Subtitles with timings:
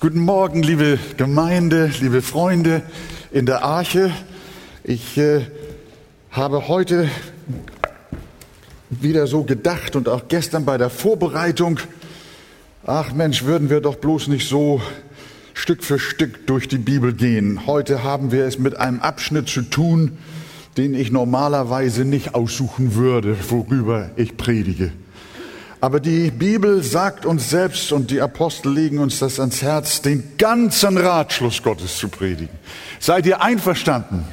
[0.00, 2.82] Guten Morgen, liebe Gemeinde, liebe Freunde
[3.32, 4.12] in der Arche.
[4.84, 5.40] Ich äh,
[6.30, 7.10] habe heute
[8.90, 11.80] wieder so gedacht und auch gestern bei der Vorbereitung,
[12.86, 14.80] ach Mensch, würden wir doch bloß nicht so
[15.52, 17.66] Stück für Stück durch die Bibel gehen.
[17.66, 20.18] Heute haben wir es mit einem Abschnitt zu tun,
[20.76, 24.92] den ich normalerweise nicht aussuchen würde, worüber ich predige.
[25.80, 30.36] Aber die Bibel sagt uns selbst und die Apostel legen uns das ans Herz, den
[30.36, 32.58] ganzen Ratschluss Gottes zu predigen.
[32.98, 34.24] Seid ihr einverstanden?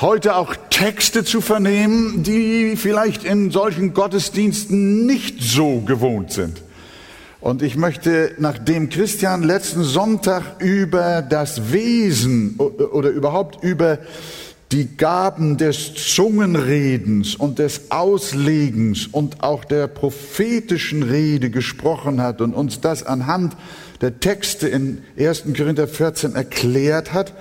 [0.00, 6.62] Heute auch Texte zu vernehmen, die vielleicht in solchen Gottesdiensten nicht so gewohnt sind.
[7.42, 13.98] Und ich möchte, nachdem Christian letzten Sonntag über das Wesen oder überhaupt über
[14.72, 22.54] die Gaben des Zungenredens und des Auslegens und auch der prophetischen Rede gesprochen hat und
[22.54, 23.56] uns das anhand
[24.00, 25.44] der Texte in 1.
[25.56, 27.34] Korinther 14 erklärt hat,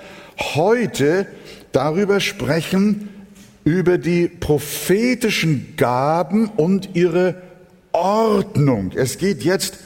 [0.56, 1.28] heute
[1.72, 3.09] darüber sprechen,
[3.64, 7.36] über die prophetischen Gaben und ihre
[7.92, 8.92] Ordnung.
[8.96, 9.78] Es geht jetzt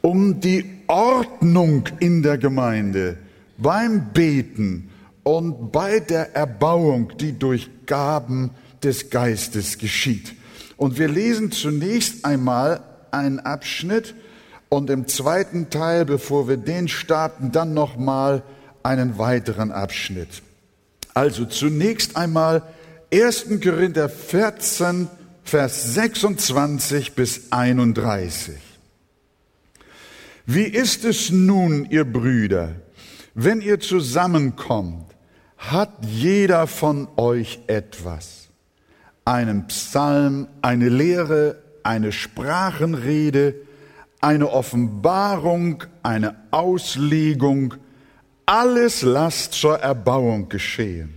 [0.00, 3.18] um die Ordnung in der Gemeinde
[3.58, 4.88] beim Beten
[5.26, 8.52] und bei der Erbauung, die durch Gaben
[8.84, 10.36] des Geistes geschieht.
[10.76, 14.14] Und wir lesen zunächst einmal einen Abschnitt
[14.68, 18.44] und im zweiten Teil, bevor wir den starten, dann nochmal
[18.84, 20.28] einen weiteren Abschnitt.
[21.12, 22.62] Also zunächst einmal
[23.12, 23.46] 1.
[23.60, 25.08] Korinther 14,
[25.42, 28.54] Vers 26 bis 31.
[30.46, 32.76] Wie ist es nun, ihr Brüder,
[33.34, 35.15] wenn ihr zusammenkommt,
[35.58, 38.48] hat jeder von euch etwas.
[39.24, 43.54] Einen Psalm, eine Lehre, eine Sprachenrede,
[44.20, 47.74] eine Offenbarung, eine Auslegung,
[48.44, 51.14] alles lasst zur Erbauung geschehen.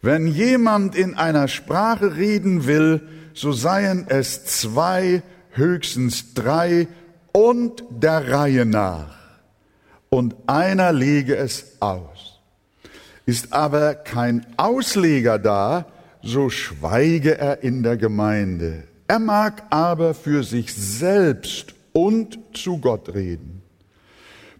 [0.00, 6.88] Wenn jemand in einer Sprache reden will, so seien es zwei, höchstens drei
[7.32, 9.14] und der Reihe nach.
[10.10, 12.11] Und einer lege es aus.
[13.24, 15.86] Ist aber kein Ausleger da,
[16.22, 18.84] so schweige er in der Gemeinde.
[19.08, 23.62] Er mag aber für sich selbst und zu Gott reden.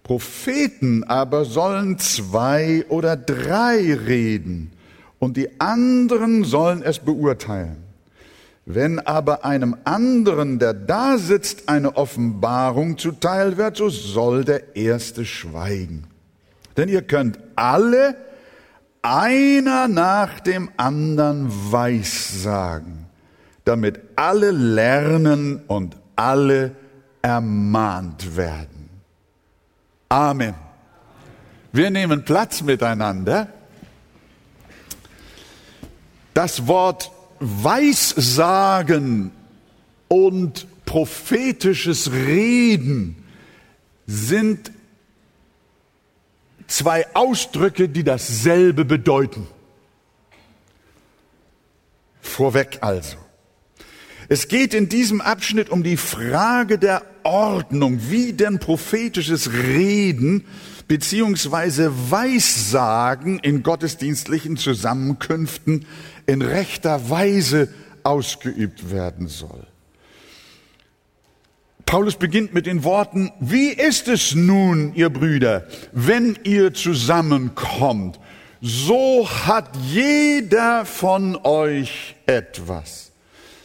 [0.03, 4.73] Propheten aber sollen zwei oder drei reden,
[5.19, 7.77] und die anderen sollen es beurteilen.
[8.65, 15.25] Wenn aber einem anderen, der da sitzt, eine Offenbarung zuteil wird, so soll der Erste
[15.25, 16.05] schweigen.
[16.77, 18.17] Denn ihr könnt alle
[19.03, 23.07] einer nach dem anderen weissagen,
[23.65, 26.77] damit alle lernen und alle
[27.21, 28.89] ermahnt werden.
[30.09, 30.55] Amen.
[31.73, 33.49] Wir nehmen Platz miteinander.
[36.35, 37.11] Das Wort
[37.41, 39.33] Weissagen
[40.09, 43.25] und prophetisches Reden
[44.07, 44.71] sind
[46.73, 49.47] zwei Ausdrücke, die dasselbe bedeuten.
[52.21, 53.17] Vorweg also.
[54.29, 60.47] Es geht in diesem Abschnitt um die Frage der Ordnung, wie denn prophetisches Reden
[60.89, 65.87] beziehungsweise Weissagen in gottesdienstlichen Zusammenkünften
[66.27, 67.69] in rechter Weise
[68.03, 69.67] ausgeübt werden soll.
[71.93, 78.19] Paulus beginnt mit den Worten, wie ist es nun, ihr Brüder, wenn ihr zusammenkommt?
[78.63, 83.13] So hat jeder von euch etwas.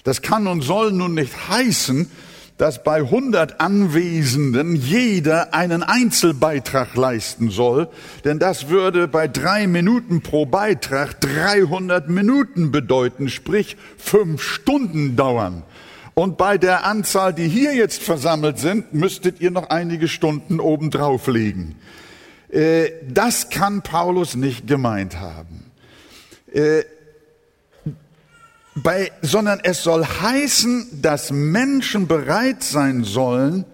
[0.03, 2.11] Das kann und soll nun nicht heißen,
[2.57, 7.87] dass bei 100 Anwesenden jeder einen Einzelbeitrag leisten soll,
[8.25, 15.63] denn das würde bei drei Minuten pro Beitrag 300 Minuten bedeuten, sprich fünf Stunden dauern.
[16.17, 21.27] Und bei der Anzahl, die hier jetzt versammelt sind, müsstet ihr noch einige Stunden obendrauf
[21.27, 21.75] legen.
[22.49, 25.71] Äh, das kann Paulus nicht gemeint haben.
[26.51, 26.85] Äh,
[28.73, 33.65] bei, sondern es soll heißen, dass Menschen bereit sein sollen,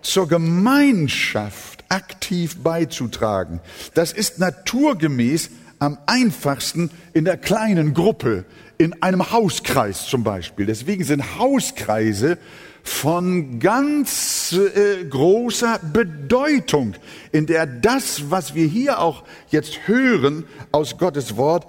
[0.00, 3.58] zur Gemeinschaft aktiv beizutragen.
[3.94, 5.50] Das ist naturgemäß
[5.80, 8.44] am einfachsten in der kleinen Gruppe,
[8.80, 10.64] in einem Hauskreis zum Beispiel.
[10.64, 12.38] Deswegen sind Hauskreise
[12.82, 16.94] von ganz äh, großer Bedeutung,
[17.30, 21.66] in der das, was wir hier auch jetzt hören aus Gottes Wort,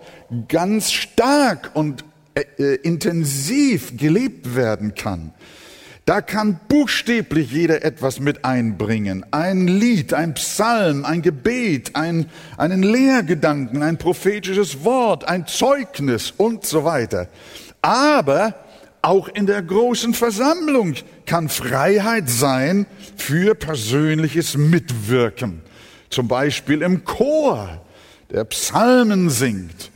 [0.48, 5.34] ganz stark und äh, äh intensiv gelebt werden kann.
[6.12, 9.25] Da kann buchstäblich jeder etwas mit einbringen.
[9.31, 16.66] Ein Lied, ein Psalm, ein Gebet, ein, einen Lehrgedanken, ein prophetisches Wort, ein Zeugnis und
[16.66, 17.30] so weiter.
[17.81, 18.56] Aber
[19.02, 25.62] auch in der großen Versammlung kann Freiheit sein für persönliches Mitwirken.
[26.10, 27.86] Zum Beispiel im Chor,
[28.31, 29.92] der Psalmen singt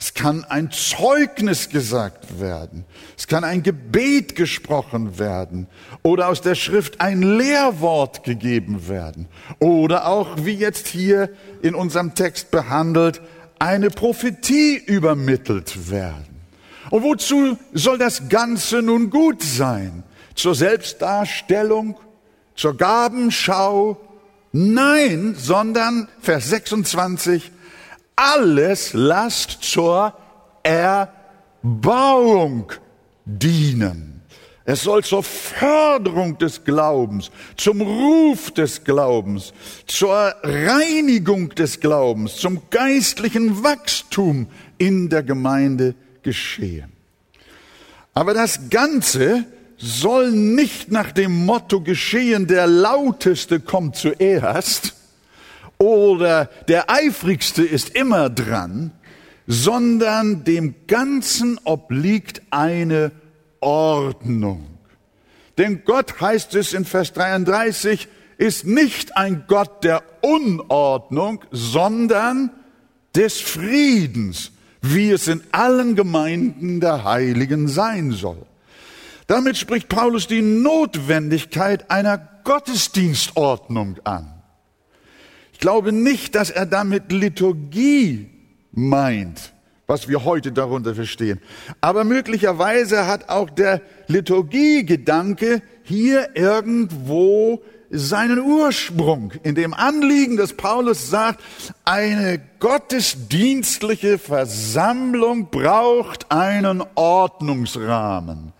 [0.00, 2.86] es kann ein Zeugnis gesagt werden.
[3.18, 5.66] Es kann ein Gebet gesprochen werden.
[6.02, 9.28] Oder aus der Schrift ein Lehrwort gegeben werden.
[9.58, 11.28] Oder auch, wie jetzt hier
[11.60, 13.20] in unserem Text behandelt,
[13.58, 16.40] eine Prophetie übermittelt werden.
[16.88, 20.02] Und wozu soll das Ganze nun gut sein?
[20.34, 22.00] Zur Selbstdarstellung?
[22.54, 24.00] Zur Gabenschau?
[24.52, 27.52] Nein, sondern Vers 26,
[28.20, 30.12] alles lasst zur
[30.62, 31.10] Erbauung
[33.24, 34.20] dienen.
[34.66, 39.54] Es soll zur Förderung des Glaubens, zum Ruf des Glaubens,
[39.86, 46.92] zur Reinigung des Glaubens, zum geistlichen Wachstum in der Gemeinde geschehen.
[48.12, 49.46] Aber das Ganze
[49.78, 54.99] soll nicht nach dem Motto geschehen, der lauteste kommt zuerst,
[55.80, 58.92] oder der eifrigste ist immer dran,
[59.46, 63.10] sondern dem Ganzen obliegt eine
[63.60, 64.66] Ordnung.
[65.58, 72.50] Denn Gott heißt es in Vers 33, ist nicht ein Gott der Unordnung, sondern
[73.14, 74.52] des Friedens,
[74.82, 78.46] wie es in allen Gemeinden der Heiligen sein soll.
[79.26, 84.39] Damit spricht Paulus die Notwendigkeit einer Gottesdienstordnung an.
[85.60, 88.30] Ich glaube nicht, dass er damit Liturgie
[88.72, 89.52] meint,
[89.86, 91.38] was wir heute darunter verstehen.
[91.82, 97.60] Aber möglicherweise hat auch der Liturgiegedanke hier irgendwo
[97.90, 101.44] seinen Ursprung in dem Anliegen, dass Paulus sagt,
[101.84, 108.54] eine gottesdienstliche Versammlung braucht einen Ordnungsrahmen,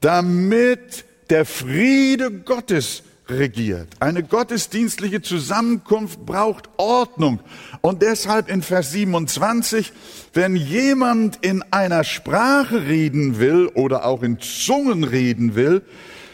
[0.00, 3.88] damit der Friede Gottes regiert.
[4.00, 7.40] Eine gottesdienstliche Zusammenkunft braucht Ordnung.
[7.80, 9.92] Und deshalb in Vers 27,
[10.32, 15.82] wenn jemand in einer Sprache reden will oder auch in Zungen reden will,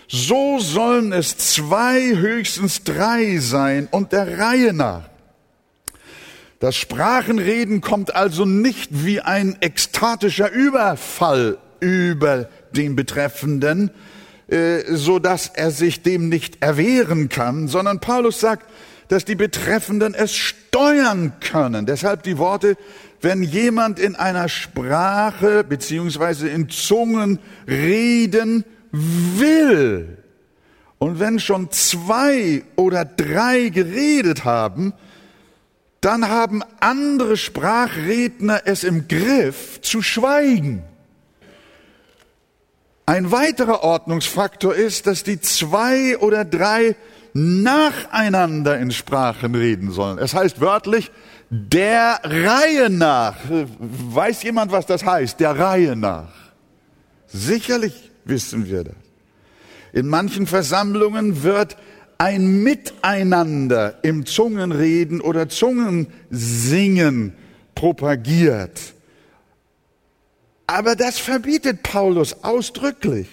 [0.09, 5.03] so sollen es zwei, höchstens drei sein und der Reihe nach.
[6.61, 13.91] Das Sprachenreden kommt also nicht wie ein ekstatischer Überfall über den Betreffenden,
[14.49, 18.67] so dass er sich dem nicht erwehren kann, sondern Paulus sagt,
[19.09, 21.87] dass die Betreffenden es steuern können.
[21.87, 22.77] Deshalb die Worte,
[23.21, 30.19] wenn jemand in einer Sprache beziehungsweise in Zungen reden will.
[30.99, 34.93] Und wenn schon zwei oder drei geredet haben,
[36.01, 40.83] dann haben andere Sprachredner es im Griff zu schweigen.
[43.09, 46.95] Ein weiterer Ordnungsfaktor ist, dass die zwei oder drei
[47.33, 50.19] nacheinander in Sprachen reden sollen.
[50.19, 51.11] Es heißt wörtlich,
[51.49, 53.37] der Reihe nach.
[53.79, 55.41] Weiß jemand, was das heißt?
[55.41, 56.35] Der Reihe nach.
[57.29, 58.95] Sicherlich wissen wir das.
[59.95, 61.79] In manchen Versammlungen wird
[62.19, 67.33] ein Miteinander im Zungenreden oder Zungensingen
[67.75, 68.93] propagiert.
[70.69, 73.27] Aber das verbietet Paulus ausdrücklich.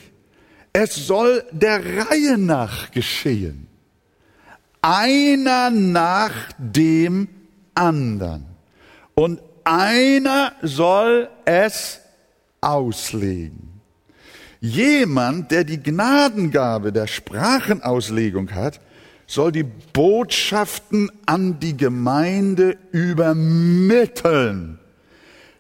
[0.72, 3.68] Es soll der Reihe nach geschehen.
[4.82, 7.28] Einer nach dem
[7.74, 8.46] anderen.
[9.16, 12.00] Und einer soll es
[12.62, 13.82] auslegen.
[14.62, 18.80] Jemand, der die Gnadengabe der Sprachenauslegung hat,
[19.28, 24.80] soll die Botschaften an die Gemeinde übermitteln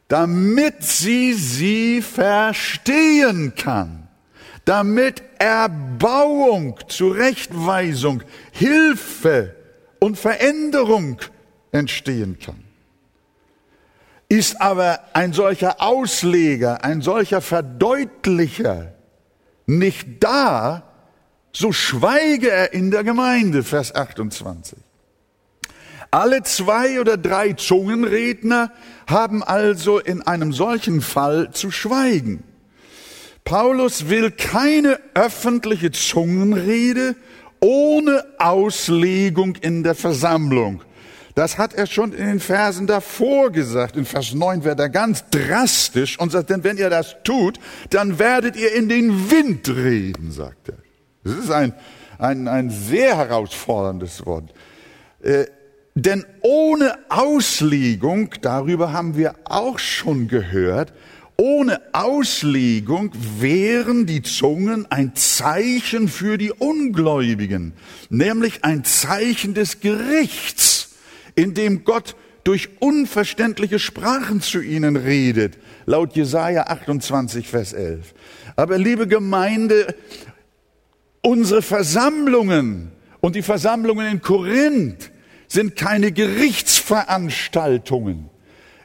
[0.07, 4.07] damit sie sie verstehen kann,
[4.65, 9.55] damit Erbauung, Zurechtweisung, Hilfe
[9.99, 11.19] und Veränderung
[11.71, 12.63] entstehen kann.
[14.27, 18.93] Ist aber ein solcher Ausleger, ein solcher Verdeutlicher
[19.67, 20.83] nicht da,
[21.51, 24.77] so schweige er in der Gemeinde, Vers 28.
[26.15, 28.71] Alle zwei oder drei Zungenredner
[29.05, 32.45] haben also in einem solchen Fall zu schweigen.
[33.43, 37.17] Paulus will keine öffentliche Zungenrede
[37.59, 40.83] ohne Auslegung in der Versammlung.
[41.35, 43.97] Das hat er schon in den Versen davor gesagt.
[43.97, 48.19] In Vers 9 wird er ganz drastisch und sagt, denn wenn ihr das tut, dann
[48.19, 50.77] werdet ihr in den Wind reden, sagt er.
[51.25, 51.73] Das ist ein,
[52.19, 54.53] ein, ein sehr herausforderndes Wort.
[55.95, 60.91] Denn ohne Auslegung, darüber haben wir auch schon gehört,
[61.37, 67.73] ohne Auslegung wären die Zungen ein Zeichen für die Ungläubigen,
[68.09, 70.95] nämlich ein Zeichen des Gerichts,
[71.35, 78.13] in dem Gott durch unverständliche Sprachen zu ihnen redet, laut Jesaja 28, Vers 11.
[78.57, 79.95] Aber liebe Gemeinde,
[81.21, 85.11] unsere Versammlungen und die Versammlungen in Korinth
[85.55, 88.29] sind keine Gerichtsveranstaltungen,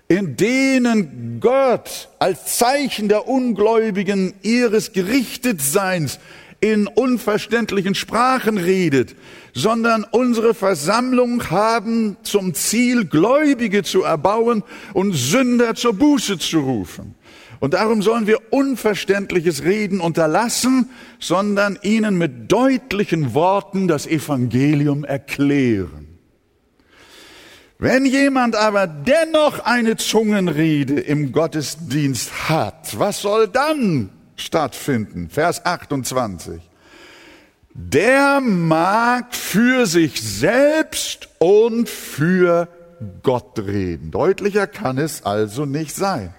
[0.09, 6.19] in denen Gott als Zeichen der Ungläubigen ihres Gerichtetseins
[6.61, 9.15] in unverständlichen Sprachen redet,
[9.53, 14.63] sondern unsere Versammlungen haben zum Ziel, Gläubige zu erbauen
[14.95, 17.17] und Sünder zur Buße zu rufen.
[17.59, 26.10] Und darum sollen wir unverständliches Reden unterlassen, sondern ihnen mit deutlichen Worten das Evangelium erklären.
[27.83, 35.31] Wenn jemand aber dennoch eine Zungenrede im Gottesdienst hat, was soll dann stattfinden?
[35.31, 36.61] Vers 28.
[37.73, 42.69] Der mag für sich selbst und für
[43.23, 44.11] Gott reden.
[44.11, 46.35] Deutlicher kann es also nicht sein.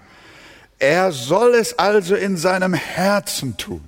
[0.78, 3.82] Er soll es also in seinem Herzen tun.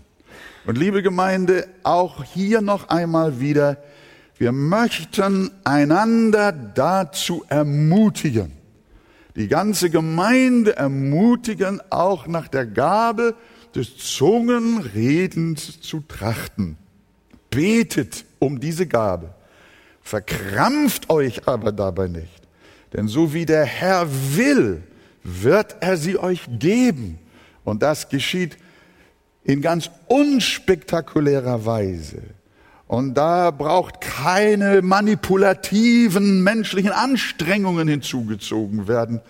[0.67, 3.77] Und liebe Gemeinde, auch hier noch einmal wieder,
[4.37, 8.53] wir möchten einander dazu ermutigen,
[9.37, 13.35] die ganze Gemeinde ermutigen, auch nach der Gabe
[13.75, 16.77] des Zungenredens zu trachten.
[17.51, 19.35] Betet um diese Gabe.
[20.03, 22.43] Verkrampft euch aber dabei nicht.
[22.93, 24.83] Denn so wie der Herr will,
[25.23, 27.19] wird er sie euch geben.
[27.65, 28.57] Und das geschieht
[29.43, 32.23] in ganz unspektakulärer Weise.
[32.95, 39.21] Und da braucht keine manipulativen menschlichen Anstrengungen hinzugezogen werden,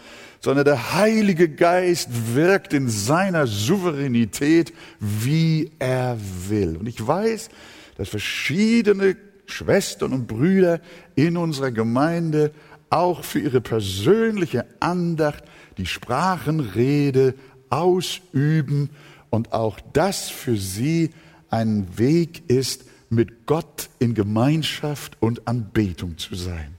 [0.40, 6.76] sondern der Heilige Geist wirkt in seiner Souveränität, wie er will.
[6.76, 7.48] Und ich weiß,
[7.96, 9.16] dass verschiedene
[9.46, 10.80] Schwestern und Brüder
[11.14, 12.50] in unserer Gemeinde
[12.90, 15.42] auch für ihre persönliche Andacht
[15.78, 17.32] die Sprachenrede
[17.70, 18.90] ausüben
[19.30, 21.12] und auch das für sie
[21.48, 26.74] ein Weg ist, mit Gott in Gemeinschaft und Anbetung zu sein.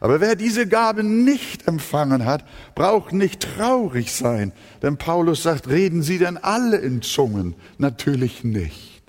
[0.00, 4.52] Aber wer diese Gabe nicht empfangen hat, braucht nicht traurig sein,
[4.82, 7.54] denn Paulus sagt, reden Sie denn alle in Zungen?
[7.78, 9.02] Natürlich nicht.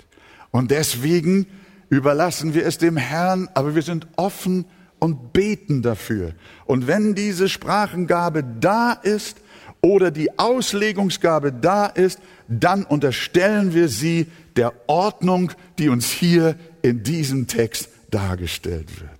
[0.50, 1.46] Und deswegen
[1.90, 4.64] überlassen wir es dem Herrn, aber wir sind offen
[4.98, 6.32] und beten dafür.
[6.66, 9.38] Und wenn diese Sprachengabe da ist
[9.80, 12.18] oder die Auslegungsgabe da ist,
[12.48, 19.10] dann unterstellen wir sie der Ordnung, die uns hier in diesem Text dargestellt wird.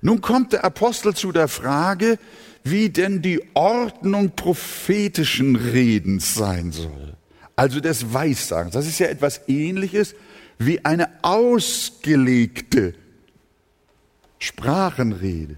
[0.00, 2.18] Nun kommt der Apostel zu der Frage,
[2.64, 7.16] wie denn die Ordnung prophetischen Redens sein soll.
[7.54, 8.74] Also des Weissagens.
[8.74, 10.14] Das ist ja etwas ähnliches
[10.58, 12.94] wie eine ausgelegte
[14.38, 15.56] Sprachenrede.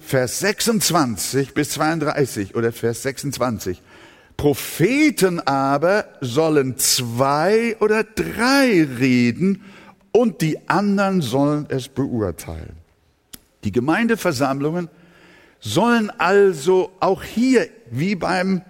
[0.00, 3.80] Vers 26 bis 32 oder Vers 26.
[4.36, 9.62] Propheten aber sollen zwei oder drei reden
[10.12, 12.76] und die anderen sollen es beurteilen.
[13.64, 14.88] Die Gemeindeversammlungen
[15.60, 18.62] sollen also auch hier, wie beim,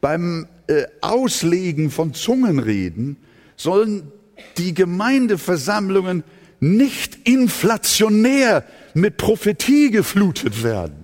[0.00, 3.16] beim äh, Auslegen von Zungenreden,
[3.56, 4.12] sollen
[4.58, 6.24] die Gemeindeversammlungen
[6.60, 8.64] nicht inflationär
[8.94, 11.03] mit Prophetie geflutet werden,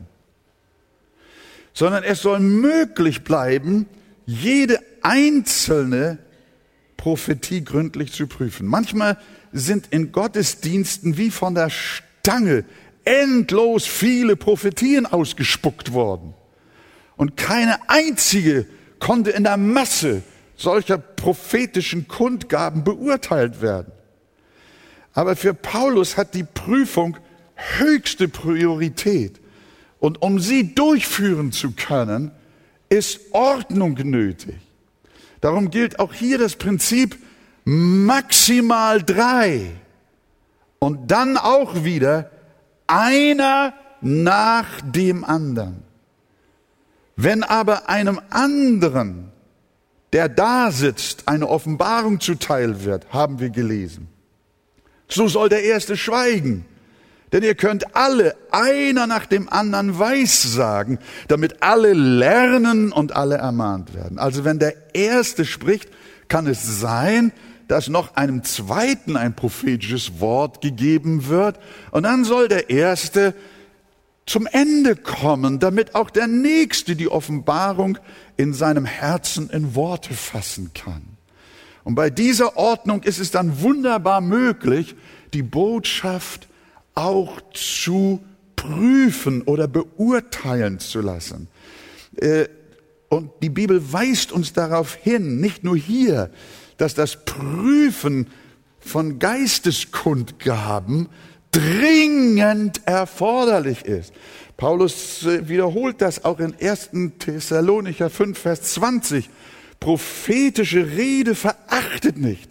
[1.72, 3.86] sondern es soll möglich bleiben,
[4.26, 6.18] jede einzelne
[6.96, 8.66] Prophetie gründlich zu prüfen.
[8.66, 9.18] Manchmal
[9.52, 12.64] sind in Gottesdiensten wie von der Stange
[13.04, 16.34] endlos viele Prophetien ausgespuckt worden.
[17.16, 18.66] Und keine einzige
[18.98, 20.22] konnte in der Masse
[20.56, 23.92] solcher prophetischen Kundgaben beurteilt werden.
[25.12, 27.16] Aber für Paulus hat die Prüfung
[27.56, 29.40] höchste Priorität.
[30.00, 32.32] Und um sie durchführen zu können,
[32.88, 34.56] ist Ordnung nötig.
[35.40, 37.16] Darum gilt auch hier das Prinzip
[37.64, 39.70] maximal drei.
[40.78, 42.30] Und dann auch wieder
[42.86, 45.82] einer nach dem anderen.
[47.16, 49.30] Wenn aber einem anderen,
[50.14, 54.08] der da sitzt, eine Offenbarung zuteil wird, haben wir gelesen,
[55.06, 56.64] so soll der Erste schweigen.
[57.32, 63.94] Denn ihr könnt alle einer nach dem anderen weissagen, damit alle lernen und alle ermahnt
[63.94, 64.18] werden.
[64.18, 65.88] Also wenn der Erste spricht,
[66.28, 67.32] kann es sein,
[67.68, 71.60] dass noch einem zweiten ein prophetisches Wort gegeben wird.
[71.92, 73.32] Und dann soll der erste
[74.26, 77.98] zum Ende kommen, damit auch der nächste die Offenbarung
[78.36, 81.02] in seinem Herzen in Worte fassen kann.
[81.84, 84.96] Und bei dieser Ordnung ist es dann wunderbar möglich,
[85.32, 86.48] die Botschaft
[87.00, 88.20] auch zu
[88.56, 91.48] prüfen oder beurteilen zu lassen.
[92.16, 92.46] Äh,
[93.08, 96.30] und die Bibel weist uns darauf hin, nicht nur hier,
[96.76, 98.28] dass das Prüfen
[98.78, 101.08] von Geisteskundgaben
[101.50, 104.12] dringend erforderlich ist.
[104.56, 106.90] Paulus äh, wiederholt das auch in 1.
[107.18, 109.28] Thessalonicher 5, Vers 20.
[109.80, 112.50] Prophetische Rede verachtet nicht.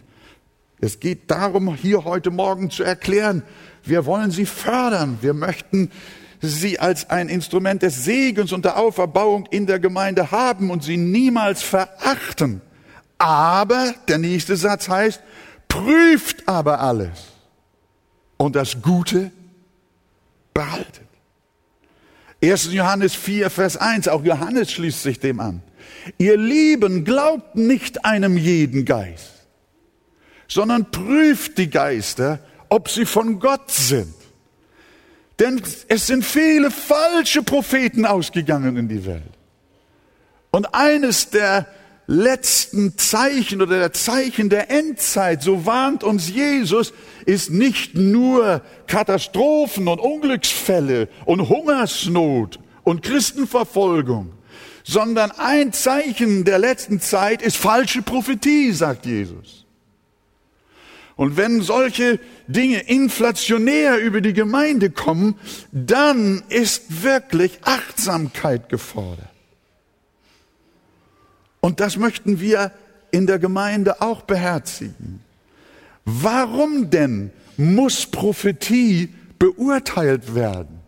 [0.82, 3.44] Es geht darum, hier heute Morgen zu erklären,
[3.84, 5.18] wir wollen sie fördern.
[5.22, 5.92] Wir möchten
[6.42, 10.98] sie als ein Instrument des Segens und der Auferbauung in der Gemeinde haben und sie
[10.98, 12.62] niemals verachten.
[13.18, 15.22] Aber, der nächste Satz heißt,
[15.68, 17.28] prüft aber alles
[18.38, 19.32] und das Gute
[20.54, 21.04] behaltet.
[22.42, 22.72] 1.
[22.72, 25.62] Johannes 4, Vers 1, auch Johannes schließt sich dem an.
[26.18, 29.46] Ihr Lieben, glaubt nicht einem jeden Geist,
[30.48, 34.14] sondern prüft die Geister, ob sie von Gott sind.
[35.40, 39.24] Denn es sind viele falsche Propheten ausgegangen in die Welt.
[40.52, 41.68] Und eines der
[42.08, 46.92] letzten Zeichen oder der Zeichen der Endzeit, so warnt uns Jesus,
[47.26, 54.32] ist nicht nur Katastrophen und Unglücksfälle und Hungersnot und Christenverfolgung,
[54.84, 59.66] sondern ein Zeichen der letzten Zeit ist falsche Prophetie, sagt Jesus.
[61.20, 65.36] Und wenn solche Dinge inflationär über die Gemeinde kommen,
[65.74, 69.28] dann ist wirklich Achtsamkeit gefordert.
[71.60, 72.72] Und das möchten wir
[73.12, 75.20] in der Gemeinde auch beherzigen.
[76.06, 80.80] Warum denn muss Prophetie beurteilt werden?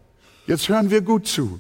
[0.48, 1.60] Jetzt hören wir gut zu.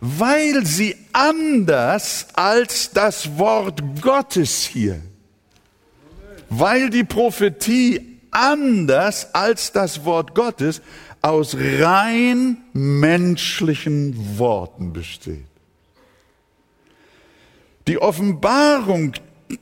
[0.00, 5.00] Weil sie anders als das Wort Gottes hier,
[6.58, 10.82] weil die Prophetie anders als das Wort Gottes
[11.22, 15.46] aus rein menschlichen Worten besteht.
[17.86, 19.12] Die Offenbarung,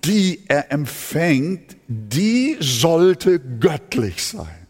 [0.05, 4.67] die er empfängt, die sollte göttlich sein.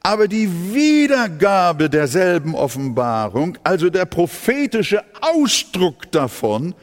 [0.00, 6.74] Aber die Wiedergabe derselben Offenbarung, also der prophetische Ausdruck davon,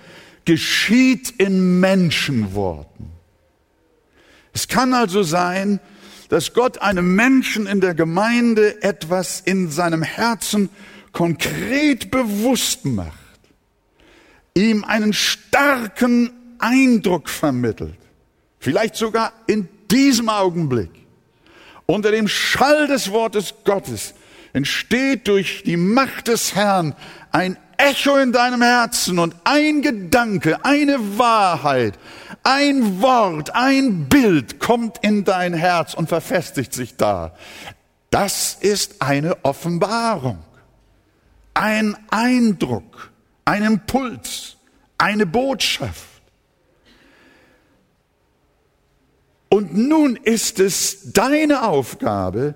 [0.45, 3.08] geschieht in Menschenworten.
[4.59, 5.79] Es kann also sein,
[6.27, 10.69] dass Gott einem Menschen in der Gemeinde etwas in seinem Herzen
[11.13, 13.29] konkret bewusst macht
[14.59, 17.97] ihm einen starken Eindruck vermittelt,
[18.59, 20.89] vielleicht sogar in diesem Augenblick.
[21.85, 24.13] Unter dem Schall des Wortes Gottes
[24.53, 26.93] entsteht durch die Macht des Herrn
[27.31, 31.97] ein Echo in deinem Herzen und ein Gedanke, eine Wahrheit,
[32.43, 37.33] ein Wort, ein Bild kommt in dein Herz und verfestigt sich da.
[38.11, 40.39] Das ist eine Offenbarung,
[41.53, 43.09] ein Eindruck
[43.49, 44.57] ein Impuls,
[44.99, 46.21] eine Botschaft.
[49.49, 52.53] Und nun ist es deine Aufgabe,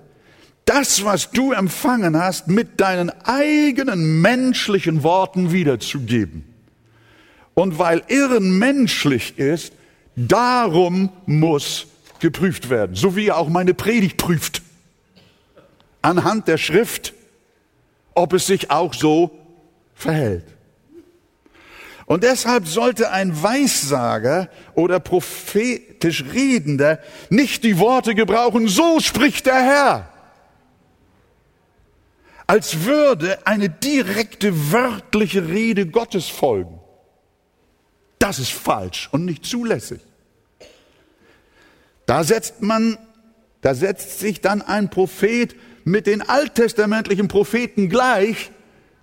[0.64, 6.44] das, was du empfangen hast, mit deinen eigenen menschlichen Worten wiederzugeben.
[7.54, 9.72] Und weil Irren menschlich ist,
[10.16, 11.86] darum muss
[12.18, 14.62] geprüft werden, so wie auch meine Predigt prüft.
[16.02, 17.12] Anhand der Schrift,
[18.14, 19.30] ob es sich auch so
[19.94, 20.44] verhält.
[22.06, 26.98] Und deshalb sollte ein Weissager oder prophetisch Redender
[27.30, 30.13] nicht die Worte gebrauchen, so spricht der Herr,
[32.46, 36.80] als würde eine direkte wörtliche Rede Gottes folgen.
[38.18, 40.00] Das ist falsch und nicht zulässig.
[42.06, 42.98] Da setzt man,
[43.60, 45.54] da setzt sich dann ein Prophet
[45.84, 48.50] mit den alttestamentlichen Propheten gleich,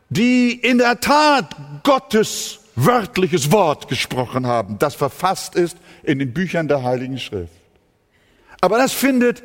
[0.09, 6.67] die in der Tat Gottes wörtliches Wort gesprochen haben, das verfasst ist in den Büchern
[6.67, 7.53] der Heiligen Schrift.
[8.59, 9.43] Aber das findet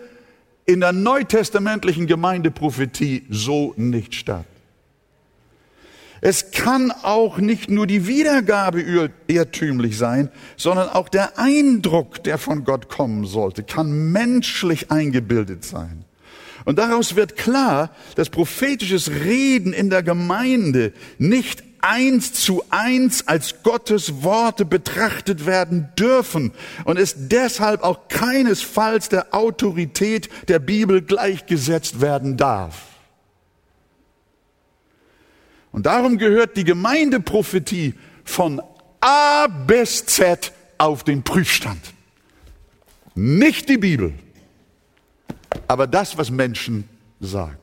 [0.66, 4.44] in der neutestamentlichen Gemeindeprophetie so nicht statt.
[6.20, 8.83] Es kann auch nicht nur die Wiedergabe
[9.29, 16.05] irrtümlich sein, sondern auch der Eindruck, der von Gott kommen sollte, kann menschlich eingebildet sein.
[16.64, 23.62] Und daraus wird klar, dass prophetisches Reden in der Gemeinde nicht eins zu eins als
[23.62, 26.53] Gottes Worte betrachtet werden dürfen
[26.85, 32.83] und es deshalb auch keinesfalls der Autorität der Bibel gleichgesetzt werden darf.
[35.70, 37.94] Und darum gehört die Gemeindeprophetie
[38.25, 38.61] von
[39.01, 41.81] A bis Z auf den Prüfstand.
[43.14, 44.12] Nicht die Bibel,
[45.68, 46.88] aber das, was Menschen
[47.20, 47.59] sagen.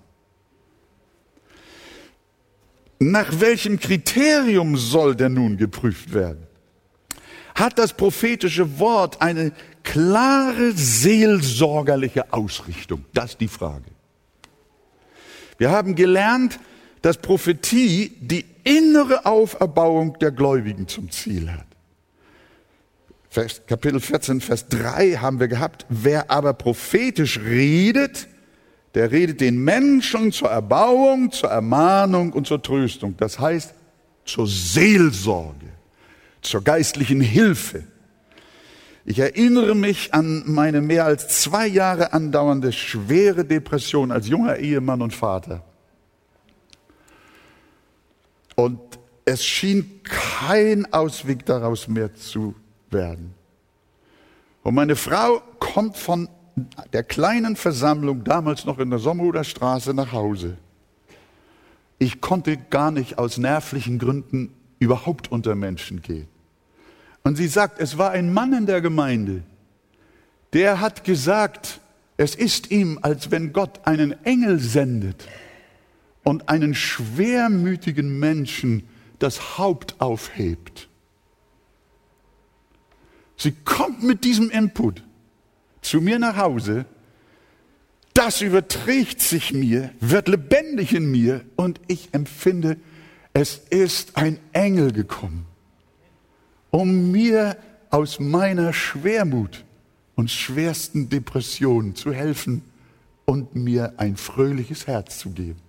[2.99, 6.47] Nach welchem Kriterium soll der nun geprüft werden?
[7.55, 9.51] Hat das prophetische Wort eine
[9.83, 13.05] klare seelsorgerliche Ausrichtung?
[13.13, 13.85] Das ist die Frage.
[15.57, 16.59] Wir haben gelernt,
[17.01, 21.67] dass Prophetie die innere Auferbauung der Gläubigen zum Ziel hat.
[23.67, 28.27] Kapitel 14, Vers 3 haben wir gehabt, wer aber prophetisch redet,
[28.93, 33.15] der redet den Menschen zur Erbauung, zur Ermahnung und zur Tröstung.
[33.17, 33.73] Das heißt,
[34.25, 35.67] zur Seelsorge,
[36.41, 37.83] zur geistlichen Hilfe.
[39.05, 45.01] Ich erinnere mich an meine mehr als zwei Jahre andauernde schwere Depression als junger Ehemann
[45.01, 45.63] und Vater.
[48.55, 48.79] Und
[49.25, 52.55] es schien kein Ausweg daraus mehr zu
[52.91, 53.33] werden.
[54.61, 56.29] Und meine Frau kommt von
[56.91, 60.57] der kleinen Versammlung damals noch in der Sommerhuder Straße nach Hause.
[61.99, 66.27] Ich konnte gar nicht aus nervlichen Gründen überhaupt unter Menschen gehen.
[67.23, 69.43] Und sie sagt, es war ein Mann in der Gemeinde,
[70.51, 71.79] der hat gesagt,
[72.17, 75.27] es ist ihm, als wenn Gott einen Engel sendet
[76.23, 78.87] und einen schwermütigen Menschen
[79.19, 80.89] das Haupt aufhebt.
[83.35, 85.03] Sie kommt mit diesem Input
[85.83, 86.85] zu mir nach Hause,
[88.13, 92.77] das überträgt sich mir, wird lebendig in mir und ich empfinde,
[93.33, 95.45] es ist ein Engel gekommen,
[96.69, 97.57] um mir
[97.89, 99.65] aus meiner Schwermut
[100.15, 102.63] und schwersten Depression zu helfen
[103.25, 105.59] und mir ein fröhliches Herz zu geben.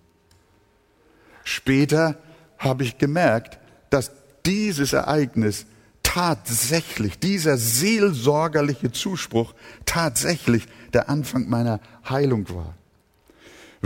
[1.45, 2.19] Später
[2.59, 3.59] habe ich gemerkt,
[3.91, 4.11] dass
[4.45, 5.67] dieses Ereignis
[6.05, 12.75] tatsächlich, dieser seelsorgerliche Zuspruch tatsächlich der Anfang meiner Heilung war.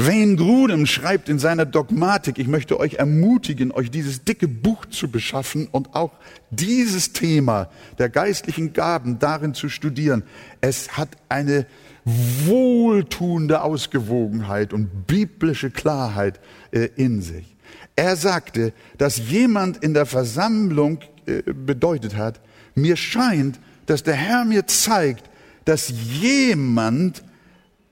[0.00, 5.10] Wayne Grudem schreibt in seiner Dogmatik, ich möchte euch ermutigen, euch dieses dicke Buch zu
[5.10, 6.12] beschaffen und auch
[6.50, 10.22] dieses Thema der geistlichen Gaben darin zu studieren.
[10.60, 11.66] Es hat eine
[12.04, 16.38] wohltuende Ausgewogenheit und biblische Klarheit
[16.70, 17.56] äh, in sich.
[17.96, 21.00] Er sagte, dass jemand in der Versammlung
[21.44, 22.40] bedeutet hat,
[22.74, 25.28] mir scheint, dass der Herr mir zeigt,
[25.64, 27.22] dass jemand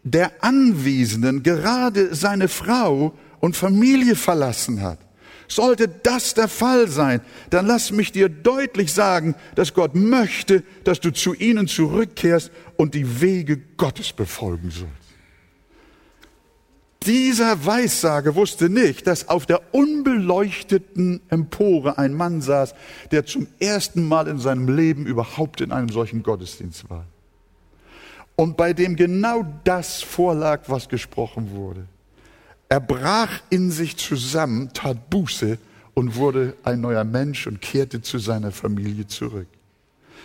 [0.03, 4.99] der Anwesenden gerade seine Frau und Familie verlassen hat.
[5.49, 7.21] Sollte das der Fall sein,
[7.51, 12.95] dann lass mich dir deutlich sagen, dass Gott möchte, dass du zu ihnen zurückkehrst und
[12.95, 15.06] die Wege Gottes befolgen sollst.
[17.07, 22.75] Dieser Weissager wusste nicht, dass auf der unbeleuchteten Empore ein Mann saß,
[23.13, 27.07] der zum ersten Mal in seinem Leben überhaupt in einem solchen Gottesdienst war.
[28.35, 31.87] Und bei dem genau das vorlag, was gesprochen wurde.
[32.69, 35.59] Er brach in sich zusammen, tat Buße
[35.95, 39.47] und wurde ein neuer Mensch und kehrte zu seiner Familie zurück.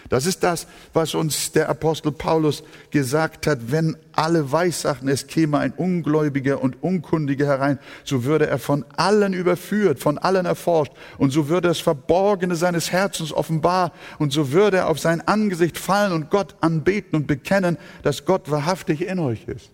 [0.10, 3.72] Das ist das, was uns der Apostel Paulus gesagt hat.
[3.72, 9.34] Wenn alle weissachen, es käme ein Ungläubiger und Unkundiger herein, so würde er von allen
[9.34, 10.94] überführt, von allen erforscht.
[11.18, 13.92] Und so würde das Verborgene seines Herzens offenbar.
[14.20, 18.52] Und so würde er auf sein Angesicht fallen und Gott anbeten und bekennen, dass Gott
[18.52, 19.70] wahrhaftig in euch ist.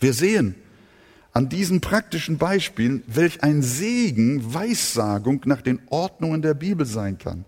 [0.00, 0.54] Wir sehen,
[1.38, 7.44] an diesen praktischen Beispielen, welch ein Segen Weissagung nach den Ordnungen der Bibel sein kann.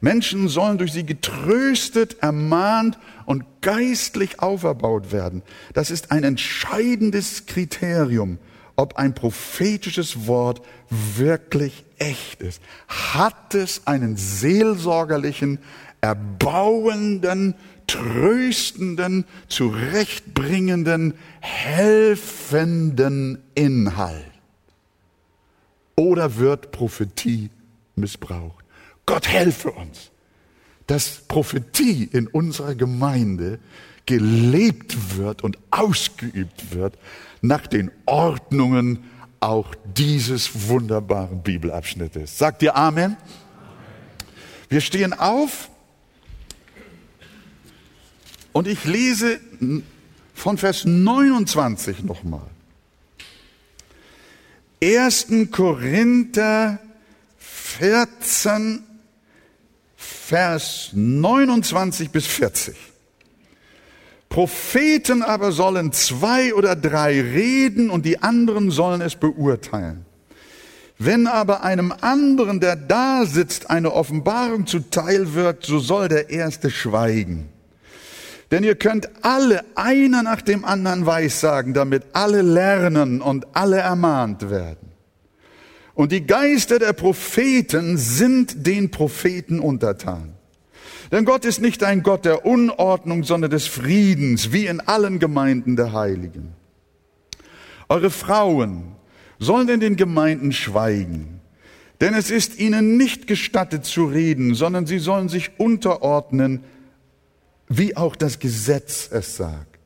[0.00, 5.42] Menschen sollen durch sie getröstet, ermahnt und geistlich auferbaut werden.
[5.74, 8.38] Das ist ein entscheidendes Kriterium,
[8.76, 12.62] ob ein prophetisches Wort wirklich echt ist.
[12.88, 15.58] Hat es einen seelsorgerlichen,
[16.00, 24.30] erbauenden, tröstenden, zurechtbringenden, helfenden Inhalt?
[25.96, 27.50] Oder wird Prophetie
[27.96, 28.64] missbraucht?
[29.06, 30.10] Gott helfe uns,
[30.86, 33.58] dass Prophetie in unserer Gemeinde
[34.06, 36.98] gelebt wird und ausgeübt wird
[37.42, 39.04] nach den Ordnungen
[39.40, 42.38] auch dieses wunderbaren Bibelabschnittes.
[42.38, 43.16] Sagt ihr Amen?
[44.68, 45.70] Wir stehen auf
[48.54, 49.40] und ich lese
[50.32, 52.46] von Vers 29 nochmal.
[54.82, 55.26] 1.
[55.50, 56.78] Korinther
[57.36, 58.82] 14,
[59.96, 62.76] Vers 29 bis 40.
[64.28, 70.06] Propheten aber sollen zwei oder drei reden und die anderen sollen es beurteilen.
[70.98, 76.70] Wenn aber einem anderen, der da sitzt, eine Offenbarung zuteil wird, so soll der Erste
[76.70, 77.48] schweigen.
[78.54, 84.48] Denn ihr könnt alle einer nach dem anderen weissagen, damit alle lernen und alle ermahnt
[84.48, 84.92] werden.
[85.94, 90.34] Und die Geister der Propheten sind den Propheten untertan.
[91.10, 95.74] Denn Gott ist nicht ein Gott der Unordnung, sondern des Friedens, wie in allen Gemeinden
[95.74, 96.52] der Heiligen.
[97.88, 98.92] Eure Frauen
[99.40, 101.40] sollen in den Gemeinden schweigen,
[102.00, 106.62] denn es ist ihnen nicht gestattet zu reden, sondern sie sollen sich unterordnen,
[107.68, 109.78] wie auch das Gesetz es sagt.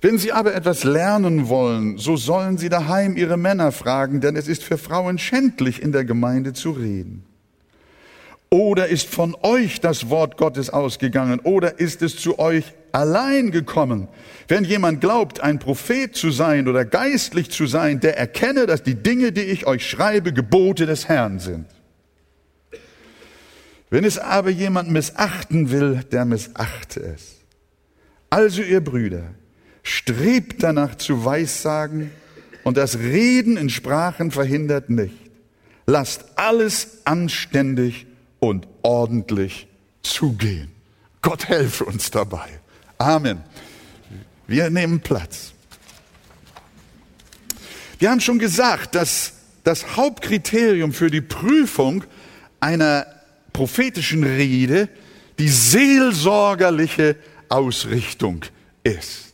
[0.00, 4.48] Wenn sie aber etwas lernen wollen, so sollen sie daheim ihre Männer fragen, denn es
[4.48, 7.24] ist für Frauen schändlich, in der Gemeinde zu reden.
[8.50, 11.40] Oder ist von euch das Wort Gottes ausgegangen?
[11.40, 14.06] Oder ist es zu euch allein gekommen?
[14.46, 18.94] Wenn jemand glaubt, ein Prophet zu sein oder geistlich zu sein, der erkenne, dass die
[18.94, 21.66] Dinge, die ich euch schreibe, Gebote des Herrn sind.
[23.94, 27.36] Wenn es aber jemand missachten will, der missachte es.
[28.28, 29.36] Also ihr Brüder,
[29.84, 32.10] Strebt danach zu Weissagen
[32.64, 35.14] und das Reden in Sprachen verhindert nicht.
[35.86, 38.08] Lasst alles anständig
[38.40, 39.68] und ordentlich
[40.02, 40.72] zugehen.
[41.22, 42.48] Gott helfe uns dabei.
[42.98, 43.44] Amen.
[44.48, 45.52] Wir nehmen Platz.
[48.00, 52.02] Wir haben schon gesagt, dass das Hauptkriterium für die Prüfung
[52.58, 53.13] einer
[53.54, 54.90] prophetischen Rede
[55.38, 57.16] die seelsorgerliche
[57.48, 58.42] Ausrichtung
[58.82, 59.24] ist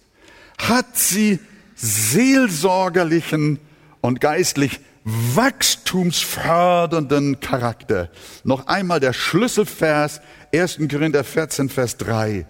[0.69, 1.39] hat sie
[1.75, 3.59] seelsorgerlichen
[4.01, 8.11] und geistlich wachstumsfördernden Charakter.
[8.45, 10.21] Noch einmal der Schlüsselvers
[10.55, 10.79] 1.
[10.91, 12.47] Korinther 14, Vers 3.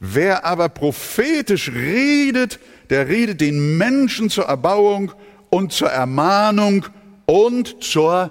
[0.00, 5.10] Wer aber prophetisch redet, der redet den Menschen zur Erbauung
[5.50, 6.86] und zur Ermahnung
[7.26, 8.30] und zur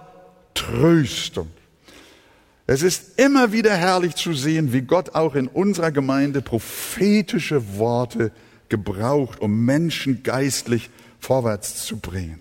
[0.54, 1.52] Tröstung.
[2.70, 8.32] Es ist immer wieder herrlich zu sehen, wie Gott auch in unserer Gemeinde prophetische Worte
[8.68, 12.40] gebraucht, um Menschen geistlich vorwärts zu bringen.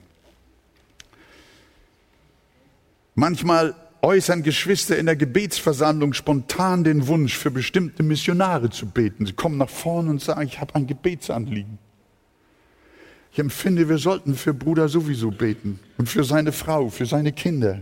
[3.14, 9.26] Manchmal äußern Geschwister in der Gebetsversammlung spontan den Wunsch, für bestimmte Missionare zu beten.
[9.26, 11.78] Sie kommen nach vorne und sagen, ich habe ein Gebetsanliegen.
[13.32, 17.80] Ich empfinde, wir sollten für Bruder sowieso beten und für seine Frau, für seine Kinder.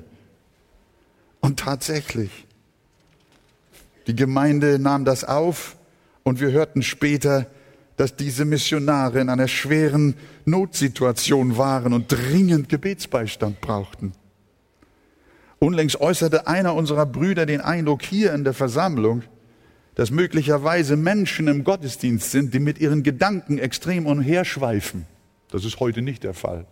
[1.45, 2.47] Und tatsächlich,
[4.07, 5.77] die Gemeinde nahm das auf
[6.23, 7.47] und wir hörten später,
[7.99, 10.15] dass diese Missionare in einer schweren
[10.47, 14.13] Notsituation waren und dringend Gebetsbeistand brauchten.
[15.59, 19.23] Unlängst äußerte einer unserer Brüder den Eindruck hier in der Versammlung,
[19.97, 25.05] dass möglicherweise Menschen im Gottesdienst sind, die mit ihren Gedanken extrem umherschweifen.
[25.51, 26.65] Das ist heute nicht der Fall.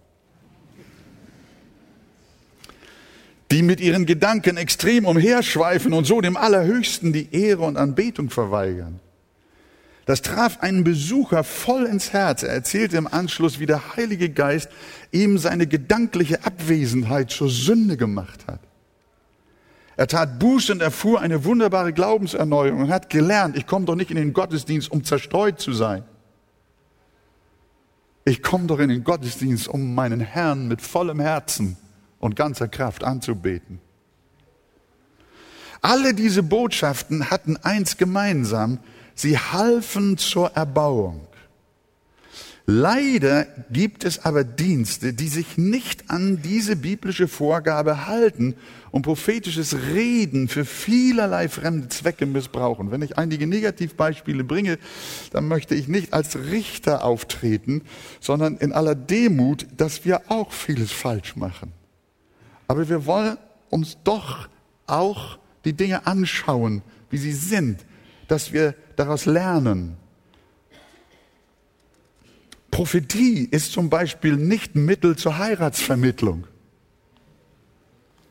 [3.52, 8.98] Die mit ihren Gedanken extrem umherschweifen und so dem Allerhöchsten die Ehre und Anbetung verweigern.
[10.06, 12.42] Das traf einen Besucher voll ins Herz.
[12.42, 14.70] Er erzählte im Anschluss, wie der Heilige Geist
[15.10, 18.60] ihm seine gedankliche Abwesenheit zur Sünde gemacht hat.
[19.98, 24.10] Er tat Buße und erfuhr eine wunderbare Glaubenserneuerung und hat gelernt, ich komme doch nicht
[24.10, 26.04] in den Gottesdienst, um zerstreut zu sein.
[28.24, 31.76] Ich komme doch in den Gottesdienst, um meinen Herrn mit vollem Herzen
[32.22, 33.80] und ganzer Kraft anzubeten.
[35.82, 38.78] Alle diese Botschaften hatten eins gemeinsam,
[39.14, 41.26] Sie halfen zur Erbauung.
[42.64, 48.54] Leider gibt es aber Dienste, die sich nicht an diese biblische Vorgabe halten
[48.92, 52.92] und prophetisches Reden für vielerlei fremde Zwecke missbrauchen.
[52.92, 54.78] Wenn ich einige Negativbeispiele bringe,
[55.32, 57.82] dann möchte ich nicht als Richter auftreten,
[58.20, 61.72] sondern in aller Demut, dass wir auch vieles falsch machen.
[62.72, 63.36] Aber wir wollen
[63.68, 64.48] uns doch
[64.86, 66.80] auch die Dinge anschauen,
[67.10, 67.84] wie sie sind,
[68.28, 69.98] dass wir daraus lernen.
[72.70, 76.46] Prophetie ist zum Beispiel nicht Mittel zur Heiratsvermittlung.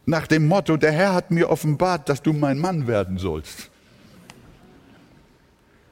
[0.07, 3.69] Nach dem Motto, der Herr hat mir offenbart, dass du mein Mann werden sollst.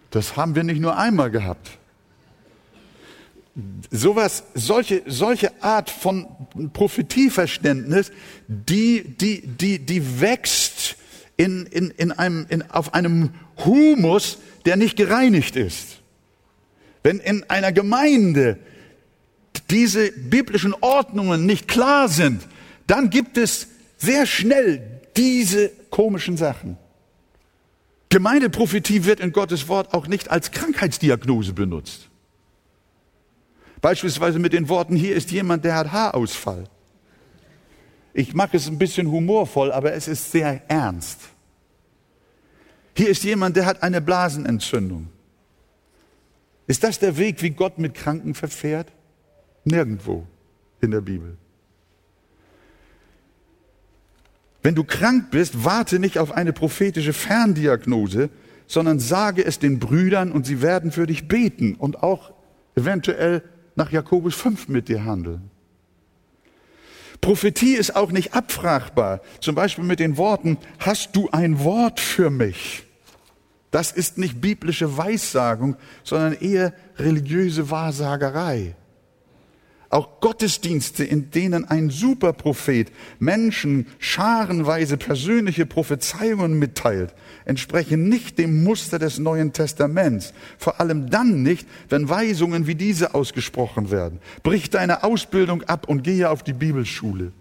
[0.10, 1.78] Das haben wir nicht nur einmal gehabt.
[3.92, 6.28] Sowas, solche, solche Art von
[6.74, 8.12] Prophetieverständnis,
[8.48, 10.96] die, die, die, die wächst
[11.38, 13.32] in, in, in einem, in, auf einem
[13.66, 16.00] Humus, der nicht gereinigt ist.
[17.02, 18.60] Wenn in einer Gemeinde
[19.70, 22.42] diese biblischen Ordnungen nicht klar sind,
[22.88, 23.68] dann gibt es
[23.98, 26.78] sehr schnell diese komischen Sachen.
[28.10, 32.09] Gemeindeprophetie wird in Gottes Wort auch nicht als Krankheitsdiagnose benutzt.
[33.82, 36.66] Beispielsweise mit den Worten, hier ist jemand, der hat Haarausfall.
[38.14, 41.20] Ich mache es ein bisschen humorvoll, aber es ist sehr ernst.
[42.96, 45.08] Hier ist jemand, der hat eine Blasenentzündung.
[46.68, 48.92] Ist das der Weg, wie Gott mit Kranken verfährt?
[49.64, 50.28] Nirgendwo
[50.82, 51.38] in der Bibel.
[54.62, 58.30] Wenn du krank bist, warte nicht auf eine prophetische Ferndiagnose,
[58.68, 62.34] sondern sage es den Brüdern und sie werden für dich beten und auch
[62.76, 63.42] eventuell
[63.80, 65.50] nach Jakobus 5 mit dir handeln.
[67.22, 72.30] Prophetie ist auch nicht abfragbar, zum Beispiel mit den Worten, hast du ein Wort für
[72.30, 72.84] mich?
[73.72, 78.76] Das ist nicht biblische Weissagung, sondern eher religiöse Wahrsagerei.
[79.92, 89.00] Auch Gottesdienste, in denen ein Superprophet Menschen scharenweise persönliche Prophezeiungen mitteilt, entsprechen nicht dem Muster
[89.00, 90.34] des Neuen Testaments.
[90.60, 94.20] Vor allem dann nicht, wenn Weisungen wie diese ausgesprochen werden.
[94.44, 97.32] Brich deine Ausbildung ab und gehe auf die Bibelschule.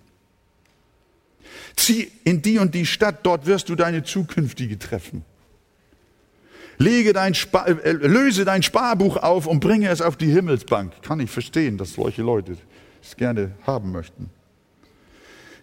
[1.77, 5.23] Zieh in die und die Stadt, dort wirst du deine zukünftige treffen.
[6.79, 11.03] Lege dein Spar, äh, löse dein Sparbuch auf und bringe es auf die Himmelsbank.
[11.03, 12.57] Kann ich verstehen, dass solche Leute
[13.03, 14.31] es gerne haben möchten.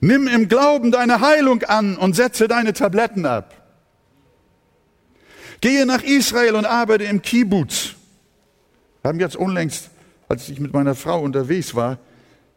[0.02, 3.54] Nimm im Glauben deine Heilung an und setze deine Tabletten ab.
[5.62, 7.96] Gehe nach Israel und arbeite im Kibbutz.
[9.02, 9.90] Wir haben jetzt unlängst,
[10.28, 11.98] als ich mit meiner Frau unterwegs war,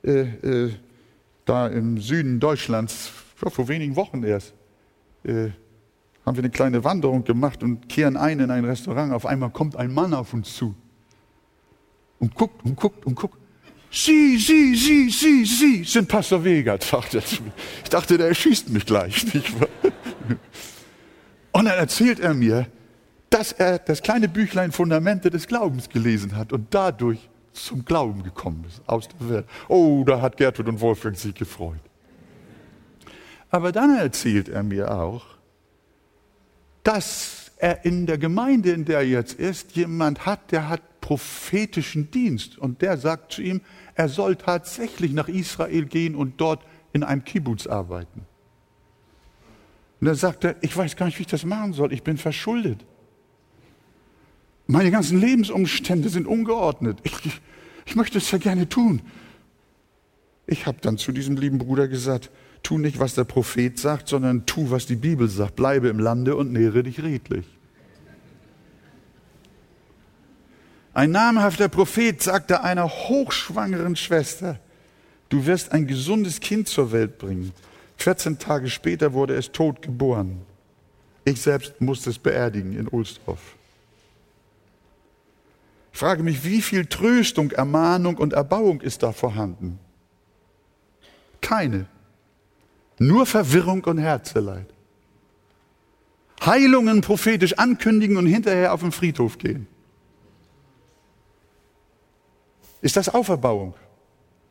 [0.02, 0.72] äh, äh,
[1.44, 4.52] da im Süden Deutschlands, vor wenigen Wochen erst,
[5.24, 5.50] äh,
[6.28, 9.12] haben wir eine kleine Wanderung gemacht und kehren ein in ein Restaurant.
[9.12, 10.74] Auf einmal kommt ein Mann auf uns zu
[12.18, 13.38] und guckt und guckt und guckt.
[13.90, 17.52] Sie, Sie, Sie, Sie, Sie sind Pastor Vega, sagt er zu mir.
[17.82, 19.24] Ich dachte, der erschießt mich gleich.
[21.52, 22.66] Und dann erzählt er mir,
[23.30, 28.66] dass er das kleine Büchlein Fundamente des Glaubens gelesen hat und dadurch zum Glauben gekommen
[28.68, 29.46] ist, aus der Welt.
[29.68, 31.80] Oh, da hat Gertrud und Wolfgang sich gefreut.
[33.50, 35.37] Aber dann erzählt er mir auch,
[36.88, 42.10] dass er in der Gemeinde, in der er jetzt ist, jemand hat, der hat prophetischen
[42.10, 43.60] Dienst und der sagt zu ihm,
[43.94, 48.22] er soll tatsächlich nach Israel gehen und dort in einem Kibbutz arbeiten.
[50.00, 52.16] Und dann sagt er, ich weiß gar nicht, wie ich das machen soll, ich bin
[52.16, 52.86] verschuldet.
[54.66, 57.00] Meine ganzen Lebensumstände sind ungeordnet.
[57.02, 57.38] Ich, ich,
[57.84, 59.02] ich möchte es ja gerne tun.
[60.46, 62.30] Ich habe dann zu diesem lieben Bruder gesagt,
[62.62, 65.56] Tu nicht, was der Prophet sagt, sondern tu, was die Bibel sagt.
[65.56, 67.46] Bleibe im Lande und nähre dich redlich.
[70.94, 74.58] Ein namhafter Prophet sagte einer hochschwangeren Schwester,
[75.28, 77.52] du wirst ein gesundes Kind zur Welt bringen.
[77.98, 80.42] 14 Tage später wurde es tot geboren.
[81.24, 83.56] Ich selbst musste es beerdigen in Ohlsdorf.
[85.92, 89.78] Ich frage mich, wie viel Tröstung, Ermahnung und Erbauung ist da vorhanden?
[91.40, 91.86] Keine.
[92.98, 94.66] Nur Verwirrung und Herzeleid.
[96.44, 99.66] Heilungen prophetisch ankündigen und hinterher auf den Friedhof gehen.
[102.80, 103.74] Ist das Auferbauung?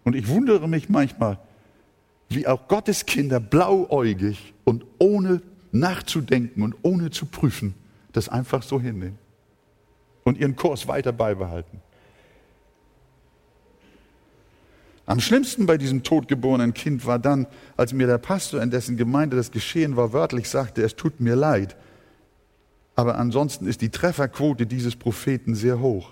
[0.04, 1.40] Und ich wundere mich manchmal,
[2.30, 7.74] wie auch Gottes Kinder blauäugig und ohne nachzudenken und ohne zu prüfen,
[8.12, 9.18] das einfach so hinnehmen
[10.24, 11.82] und ihren Kurs weiter beibehalten.
[15.08, 19.38] Am schlimmsten bei diesem totgeborenen Kind war dann, als mir der Pastor, in dessen Gemeinde
[19.38, 21.78] das geschehen war, wörtlich sagte, es tut mir leid.
[22.94, 26.10] Aber ansonsten ist die Trefferquote dieses Propheten sehr hoch.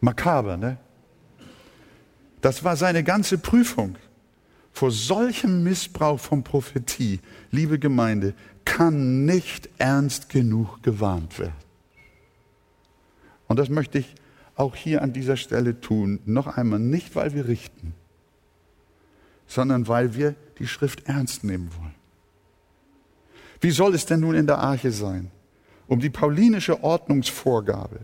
[0.00, 0.78] Makaber, ne?
[2.40, 3.96] Das war seine ganze Prüfung.
[4.72, 7.20] Vor solchem Missbrauch von Prophetie,
[7.50, 8.32] liebe Gemeinde,
[8.64, 11.54] kann nicht ernst genug gewarnt werden.
[13.48, 14.14] Und das möchte ich
[14.56, 16.20] auch hier an dieser Stelle tun.
[16.26, 17.94] Noch einmal, nicht weil wir richten,
[19.46, 21.94] sondern weil wir die Schrift ernst nehmen wollen.
[23.60, 25.30] Wie soll es denn nun in der Arche sein?
[25.86, 28.00] Um die paulinische Ordnungsvorgabe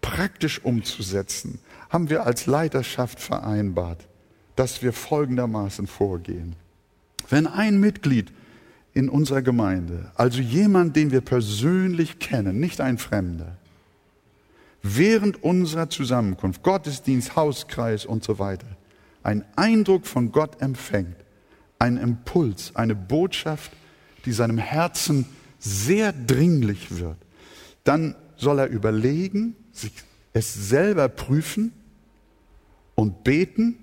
[0.00, 1.58] praktisch umzusetzen,
[1.88, 4.06] haben wir als Leiterschaft vereinbart,
[4.56, 6.56] dass wir folgendermaßen vorgehen.
[7.28, 8.32] Wenn ein Mitglied
[8.92, 13.56] in unserer Gemeinde, also jemand, den wir persönlich kennen, nicht ein Fremder,
[14.84, 18.66] während unserer Zusammenkunft, Gottesdienst, Hauskreis und so weiter,
[19.22, 21.16] einen Eindruck von Gott empfängt,
[21.78, 23.72] einen Impuls, eine Botschaft,
[24.26, 25.24] die seinem Herzen
[25.58, 27.16] sehr dringlich wird,
[27.82, 29.92] dann soll er überlegen, sich
[30.34, 31.72] es selber prüfen
[32.94, 33.78] und beten,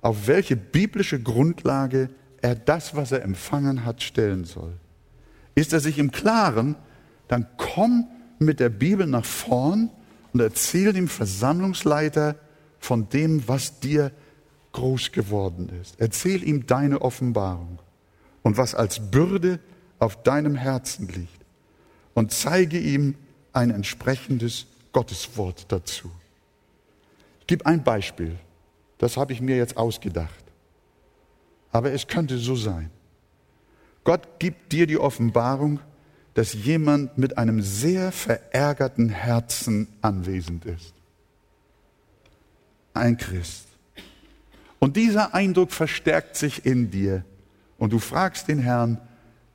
[0.00, 2.10] auf welche biblische Grundlage
[2.42, 4.72] er das, was er empfangen hat, stellen soll.
[5.54, 6.74] Ist er sich im Klaren,
[7.28, 8.08] dann komm
[8.40, 9.90] mit der Bibel nach vorn
[10.34, 12.34] und erzähl dem Versammlungsleiter
[12.80, 14.10] von dem, was dir
[14.72, 15.94] groß geworden ist.
[15.98, 17.78] Erzähl ihm deine Offenbarung
[18.42, 19.60] und was als Bürde
[20.00, 21.46] auf deinem Herzen liegt
[22.14, 23.14] und zeige ihm
[23.52, 26.10] ein entsprechendes Gotteswort dazu.
[27.40, 28.36] Ich gebe ein Beispiel,
[28.98, 30.44] das habe ich mir jetzt ausgedacht,
[31.70, 32.90] aber es könnte so sein.
[34.02, 35.78] Gott gibt dir die Offenbarung,
[36.34, 40.92] dass jemand mit einem sehr verärgerten Herzen anwesend ist.
[42.92, 43.68] Ein Christ.
[44.80, 47.24] Und dieser Eindruck verstärkt sich in dir.
[47.78, 49.00] Und du fragst den Herrn,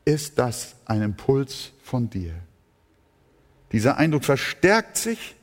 [0.06, 2.34] ist das ein Impuls von dir?
[3.72, 5.36] Dieser Eindruck verstärkt sich,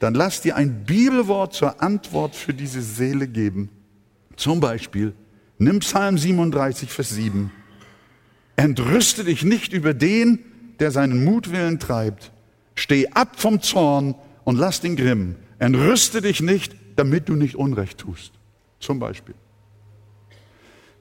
[0.00, 3.70] dann lass dir ein Bibelwort zur Antwort für diese Seele geben.
[4.36, 5.14] Zum Beispiel,
[5.58, 7.52] nimm Psalm 37, Vers 7.
[8.56, 10.40] Entrüste dich nicht über den,
[10.80, 12.32] der seinen Mutwillen treibt.
[12.74, 14.14] Steh ab vom Zorn
[14.44, 15.36] und lass den Grimm.
[15.58, 18.32] Entrüste dich nicht, damit du nicht Unrecht tust.
[18.80, 19.34] Zum Beispiel.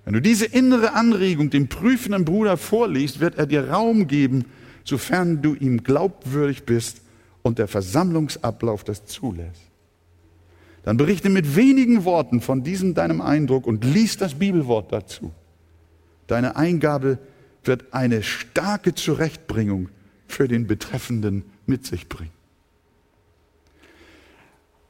[0.05, 4.45] Wenn du diese innere Anregung dem prüfenden Bruder vorliest, wird er dir Raum geben,
[4.83, 7.01] sofern du ihm glaubwürdig bist
[7.41, 9.61] und der Versammlungsablauf das zulässt.
[10.83, 15.31] Dann berichte mit wenigen Worten von diesem deinem Eindruck und lies das Bibelwort dazu.
[16.27, 17.19] Deine Eingabe
[17.67, 19.89] wird eine starke Zurechtbringung
[20.27, 22.31] für den Betreffenden mit sich bringen.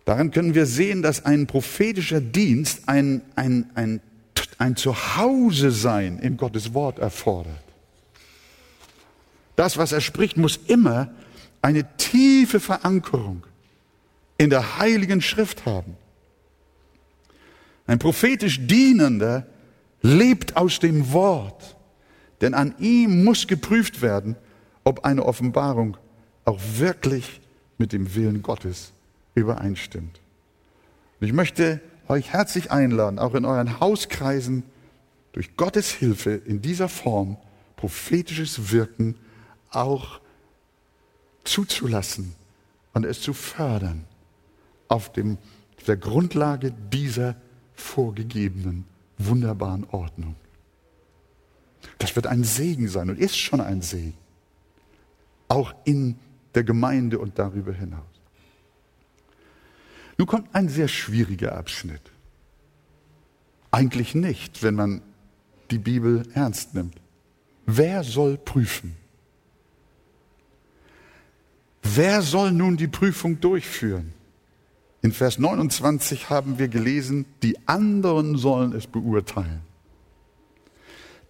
[0.05, 4.01] Daran können wir sehen, dass ein prophetischer Dienst ein, ein, ein,
[4.57, 7.63] ein Zuhause sein in Gottes Wort erfordert.
[9.55, 11.11] Das, was er spricht, muss immer
[11.61, 13.43] eine tiefe Verankerung
[14.37, 15.95] in der heiligen Schrift haben.
[17.85, 19.45] Ein prophetisch Dienender
[20.01, 21.77] lebt aus dem Wort,
[22.43, 24.35] denn an ihm muss geprüft werden,
[24.83, 25.95] ob eine Offenbarung
[26.43, 27.39] auch wirklich
[27.77, 28.91] mit dem Willen Gottes
[29.33, 30.19] übereinstimmt.
[31.21, 31.79] Und ich möchte
[32.09, 34.63] euch herzlich einladen, auch in euren Hauskreisen
[35.31, 37.37] durch Gottes Hilfe in dieser Form
[37.77, 39.15] prophetisches Wirken
[39.71, 40.19] auch
[41.45, 42.35] zuzulassen
[42.91, 44.03] und es zu fördern
[44.89, 45.37] auf dem,
[45.87, 47.37] der Grundlage dieser
[47.73, 48.83] vorgegebenen
[49.17, 50.35] wunderbaren Ordnung.
[51.97, 54.17] Das wird ein Segen sein und ist schon ein Segen,
[55.47, 56.17] auch in
[56.55, 58.01] der Gemeinde und darüber hinaus.
[60.17, 62.01] Nun kommt ein sehr schwieriger Abschnitt.
[63.71, 65.01] Eigentlich nicht, wenn man
[65.71, 66.95] die Bibel ernst nimmt.
[67.65, 68.95] Wer soll prüfen?
[71.81, 74.13] Wer soll nun die Prüfung durchführen?
[75.01, 79.61] In Vers 29 haben wir gelesen, die anderen sollen es beurteilen.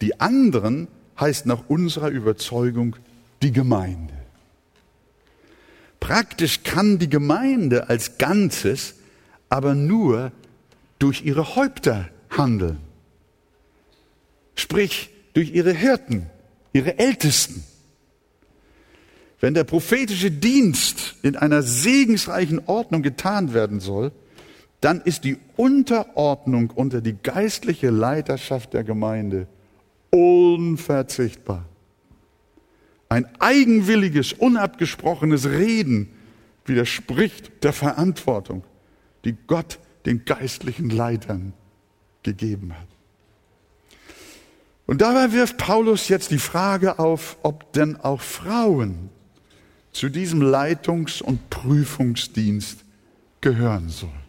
[0.02, 0.88] Die anderen
[1.20, 2.96] heißt nach unserer Überzeugung
[3.42, 4.14] die Gemeinde.
[6.00, 8.96] Praktisch kann die Gemeinde als Ganzes
[9.50, 10.32] aber nur
[11.00, 12.80] durch ihre Häupter handeln.
[14.56, 16.30] Sprich, durch ihre Hirten,
[16.74, 17.64] ihre Ältesten.
[19.40, 24.12] Wenn der prophetische Dienst in einer segensreichen Ordnung getan werden soll,
[24.82, 29.48] dann ist die Unterordnung unter die geistliche Leiterschaft der Gemeinde
[30.14, 31.66] unverzichtbar.
[33.10, 36.10] Ein eigenwilliges, unabgesprochenes Reden
[36.66, 38.64] widerspricht der Verantwortung,
[39.26, 41.54] die Gott den geistlichen Leitern
[42.22, 42.88] gegeben hat.
[44.86, 49.10] Und dabei wirft Paulus jetzt die Frage auf, ob denn auch Frauen
[49.94, 52.84] zu diesem Leitungs- und Prüfungsdienst
[53.42, 54.23] gehören soll.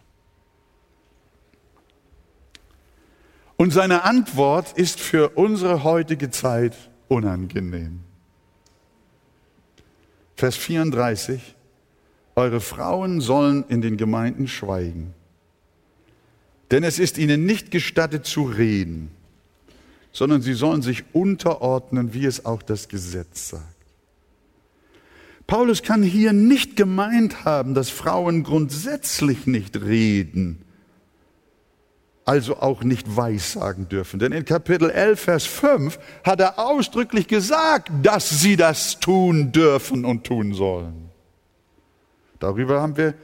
[3.57, 6.77] Und seine Antwort ist für unsere heutige Zeit
[7.09, 8.01] unangenehm.
[10.37, 11.55] Vers 34,
[12.35, 15.15] eure Frauen sollen in den Gemeinden schweigen,
[16.73, 19.13] denn es ist ihnen nicht gestattet zu reden,
[20.11, 23.65] sondern sie sollen sich unterordnen, wie es auch das Gesetz sagt.
[25.47, 30.64] Paulus kann hier nicht gemeint haben, dass Frauen grundsätzlich nicht reden,
[32.25, 34.19] also auch nicht weissagen dürfen.
[34.19, 40.05] Denn in Kapitel 11, Vers 5 hat er ausdrücklich gesagt, dass sie das tun dürfen
[40.05, 41.11] und tun sollen.
[42.41, 43.15] Darüber haben wir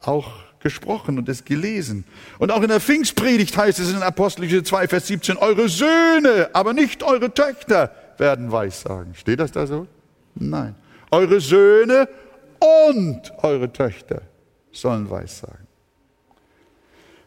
[0.00, 0.30] auch
[0.60, 2.04] gesprochen und es gelesen.
[2.38, 6.72] Und auch in der Pfingstpredigt heißt es in Apostelische 2, Vers 17, eure Söhne, aber
[6.72, 9.14] nicht eure Töchter werden weissagen.
[9.14, 9.86] Steht das da so?
[10.34, 10.74] Nein
[11.10, 12.08] eure Söhne
[12.60, 14.22] und eure Töchter
[14.72, 15.66] sollen Weissagen.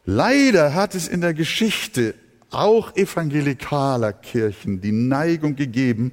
[0.05, 2.15] Leider hat es in der Geschichte
[2.49, 6.11] auch evangelikaler Kirchen die Neigung gegeben,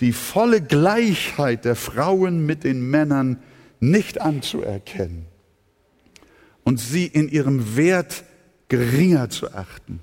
[0.00, 3.38] die volle Gleichheit der Frauen mit den Männern
[3.80, 5.26] nicht anzuerkennen
[6.64, 8.24] und sie in ihrem Wert
[8.68, 10.00] geringer zu achten.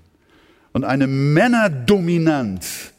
[0.74, 2.92] Und eine Männerdominanz,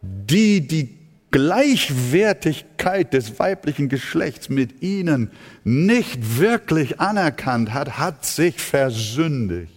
[0.00, 1.03] die die
[1.34, 5.32] Gleichwertigkeit des weiblichen Geschlechts mit ihnen
[5.64, 9.72] nicht wirklich anerkannt hat, hat sich versündigt.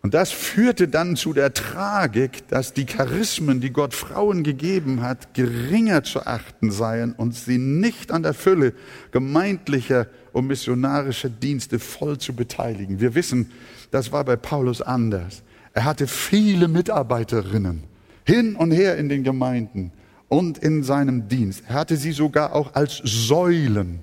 [0.00, 5.34] Und das führte dann zu der Tragik, dass die Charismen, die Gott Frauen gegeben hat,
[5.34, 8.74] geringer zu achten seien und sie nicht an der Fülle
[9.10, 13.00] gemeindlicher und missionarischer Dienste voll zu beteiligen.
[13.00, 13.50] Wir wissen,
[13.90, 15.42] das war bei Paulus anders.
[15.78, 17.84] Er hatte viele Mitarbeiterinnen
[18.24, 19.92] hin und her in den Gemeinden
[20.26, 21.62] und in seinem Dienst.
[21.68, 24.00] Er hatte sie sogar auch als Säulen.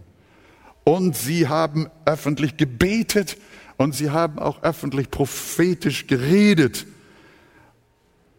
[0.86, 3.36] Und sie haben öffentlich gebetet
[3.76, 6.88] und sie haben auch öffentlich prophetisch geredet.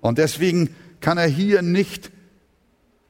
[0.01, 0.71] Und deswegen
[1.03, 2.11] kann er hier nicht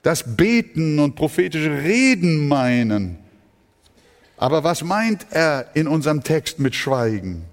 [0.02, 3.18] das Beten und prophetische Reden meinen.
[4.36, 7.44] Aber was meint er in unserem Text mit Schweigen?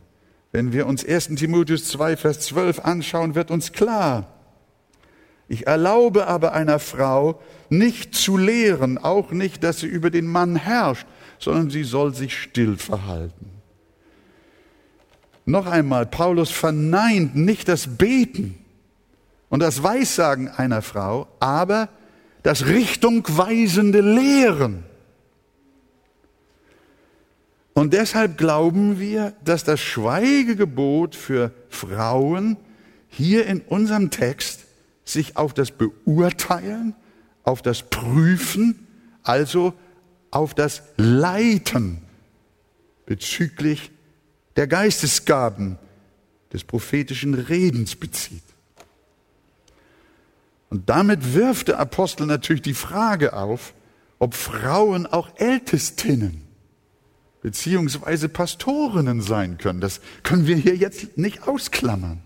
[0.54, 4.28] Wenn wir uns 1 Timotheus 2, Vers 12 anschauen, wird uns klar,
[5.48, 10.56] ich erlaube aber einer Frau nicht zu lehren, auch nicht, dass sie über den Mann
[10.56, 11.08] herrscht,
[11.40, 13.50] sondern sie soll sich still verhalten.
[15.46, 18.58] Noch einmal, Paulus verneint nicht das Beten
[19.50, 21.90] und das Weissagen einer Frau, aber
[22.44, 24.86] das richtungweisende Lehren.
[27.74, 32.58] Und deshalb glauben wir, dass das Schweigegebot für Frauen
[33.10, 34.62] hier in unserem Text
[35.06, 36.96] sich auf das Beurteilen,
[37.44, 38.88] auf das Prüfen,
[39.24, 39.74] also
[40.32, 42.02] auf das Leiten
[43.06, 43.92] bezüglich
[44.56, 45.78] der Geistesgaben
[46.54, 48.44] des prophetischen Redens bezieht.
[50.70, 53.74] Und damit wirft der Apostel natürlich die Frage auf,
[54.20, 56.43] ob Frauen auch Ältestinnen
[57.44, 59.82] beziehungsweise Pastorinnen sein können.
[59.82, 62.22] Das können wir hier jetzt nicht ausklammern.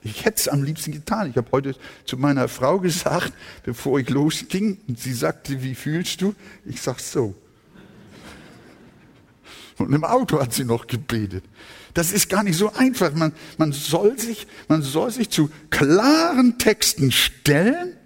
[0.00, 1.28] Ich hätte es am liebsten getan.
[1.30, 1.76] Ich habe heute
[2.06, 6.34] zu meiner Frau gesagt, bevor ich losging, und sie sagte, wie fühlst du?
[6.64, 7.34] Ich sag so.
[9.76, 11.44] Und im Auto hat sie noch gebetet.
[11.92, 13.12] Das ist gar nicht so einfach.
[13.12, 17.96] Man, man, soll sich, man soll sich zu klaren Texten stellen,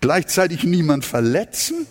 [0.00, 1.86] gleichzeitig niemand verletzen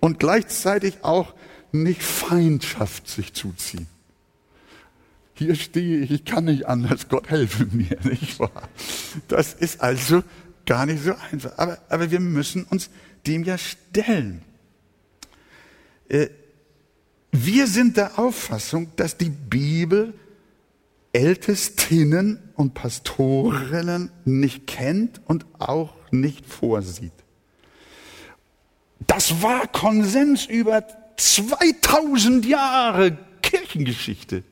[0.00, 1.34] und gleichzeitig auch
[1.72, 3.86] nicht Feindschaft sich zuziehen.
[5.34, 8.68] Hier stehe ich, ich kann nicht anders, Gott helfe mir, nicht wahr?
[9.28, 10.22] Das ist also
[10.66, 11.56] gar nicht so einfach.
[11.56, 12.90] Aber, aber wir müssen uns
[13.26, 14.42] dem ja stellen.
[16.08, 16.28] Äh,
[17.32, 20.14] wir sind der Auffassung, dass die Bibel
[21.12, 27.12] Ältestinnen und Pastorinnen nicht kennt und auch nicht vorsieht.
[29.06, 30.86] Das war Konsens über
[31.20, 34.42] 2000 Jahre Kirchengeschichte.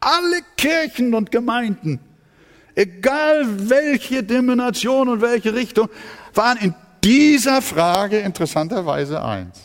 [0.00, 1.98] Alle Kirchen und Gemeinden,
[2.74, 5.88] egal welche Denomination und welche Richtung,
[6.34, 9.58] waren in dieser Frage interessanterweise eins.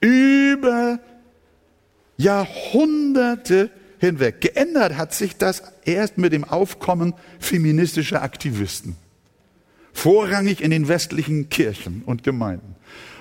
[0.00, 0.98] Über
[2.16, 4.40] Jahrhunderte hinweg.
[4.40, 8.96] Geändert hat sich das erst mit dem Aufkommen feministischer Aktivisten.
[9.92, 12.74] Vorrangig in den westlichen Kirchen und Gemeinden.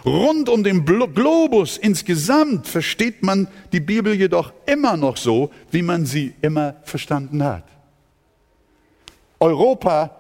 [0.06, 6.06] Rund um den Globus insgesamt versteht man die Bibel jedoch immer noch so, wie man
[6.06, 7.66] sie immer verstanden hat.
[9.40, 10.16] Europa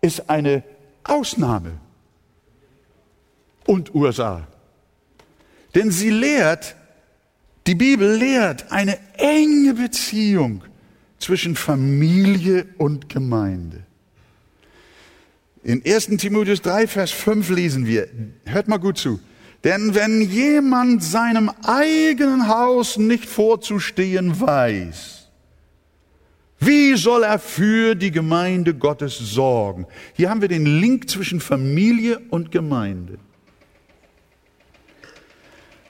[0.00, 0.62] ist eine
[1.04, 1.72] Ausnahme
[3.66, 4.46] und USA.
[5.74, 6.74] Denn sie lehrt,
[7.66, 10.64] die Bibel lehrt eine enge Beziehung
[11.18, 13.84] zwischen Familie und Gemeinde.
[15.68, 16.16] In 1.
[16.16, 18.08] Timotheus 3, Vers 5 lesen wir,
[18.46, 19.20] hört mal gut zu,
[19.64, 25.28] denn wenn jemand seinem eigenen Haus nicht vorzustehen weiß,
[26.58, 29.86] wie soll er für die Gemeinde Gottes sorgen?
[30.14, 33.18] Hier haben wir den Link zwischen Familie und Gemeinde.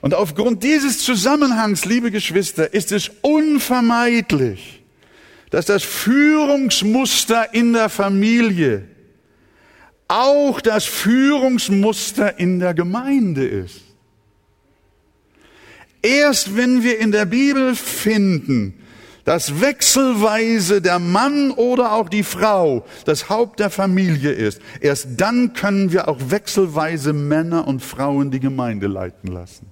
[0.01, 4.83] Und aufgrund dieses Zusammenhangs, liebe Geschwister, ist es unvermeidlich,
[5.51, 8.98] dass das Führungsmuster in der Familie
[10.09, 13.83] auch das Führungsmuster in der Gemeinde ist.
[16.03, 18.75] Erst wenn wir in der Bibel finden,
[19.25, 25.53] dass wechselweise der Mann oder auch die Frau das Haupt der Familie ist, erst dann
[25.53, 29.67] können wir auch wechselweise Männer und Frauen die Gemeinde leiten lassen.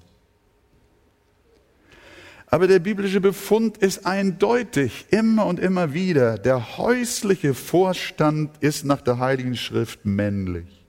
[2.49, 6.37] Aber der biblische Befund ist eindeutig, immer und immer wieder.
[6.37, 10.85] Der häusliche Vorstand ist nach der Heiligen Schrift männlich.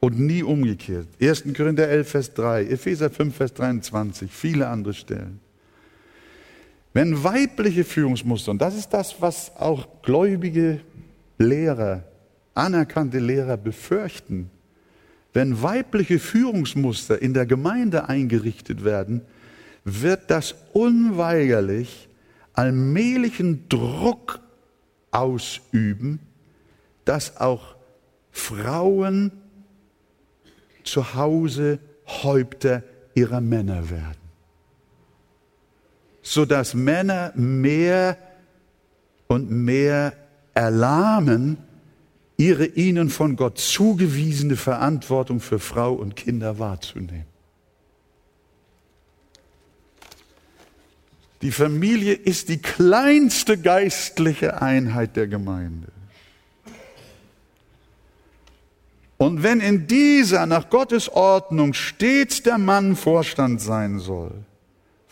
[0.00, 1.08] Und nie umgekehrt.
[1.20, 1.44] 1.
[1.54, 5.40] Korinther 11, Vers 3, Epheser 5, Vers 23, viele andere Stellen.
[6.94, 10.80] Wenn weibliche Führungsmuster, und das ist das, was auch gläubige
[11.36, 12.04] Lehrer,
[12.54, 14.50] anerkannte Lehrer befürchten,
[15.38, 19.20] wenn weibliche Führungsmuster in der Gemeinde eingerichtet werden,
[19.84, 22.08] wird das unweigerlich
[22.54, 24.40] allmählichen Druck
[25.12, 26.18] ausüben,
[27.04, 27.76] dass auch
[28.32, 29.30] Frauen
[30.82, 31.78] zu Hause
[32.08, 32.82] Häupter
[33.14, 34.18] ihrer Männer werden.
[36.20, 38.18] Sodass Männer mehr
[39.28, 40.14] und mehr
[40.52, 41.58] erlahmen,
[42.38, 47.26] ihre ihnen von Gott zugewiesene Verantwortung für Frau und Kinder wahrzunehmen.
[51.42, 55.88] Die Familie ist die kleinste geistliche Einheit der Gemeinde.
[59.18, 64.32] Und wenn in dieser nach Gottes Ordnung stets der Mann Vorstand sein soll,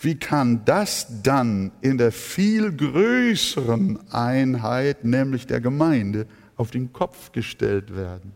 [0.00, 6.26] wie kann das dann in der viel größeren Einheit, nämlich der Gemeinde,
[6.56, 8.32] auf den Kopf gestellt werden?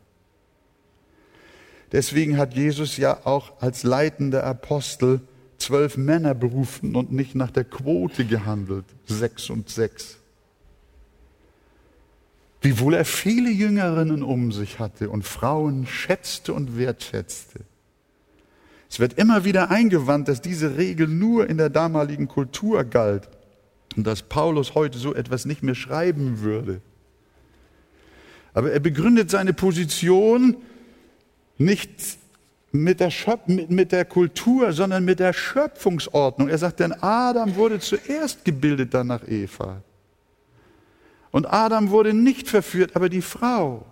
[1.93, 5.21] Deswegen hat Jesus ja auch als leitender Apostel
[5.59, 10.21] zwölf Männer berufen und nicht nach der Quote gehandelt, sechs und sechs
[12.61, 17.61] wiewohl er viele Jüngerinnen um sich hatte und Frauen schätzte und wertschätzte.
[18.91, 23.29] Es wird immer wieder eingewandt, dass diese Regel nur in der damaligen Kultur galt
[23.97, 26.81] und dass Paulus heute so etwas nicht mehr schreiben würde.
[28.53, 30.57] Aber er begründet seine Position
[31.59, 31.91] nicht
[32.73, 36.49] mit der, Schöp mit der Kultur, sondern mit der Schöpfungsordnung.
[36.49, 39.83] Er sagt, denn Adam wurde zuerst gebildet, dann nach Eva.
[41.33, 43.87] Und Adam wurde nicht verführt, aber die Frau.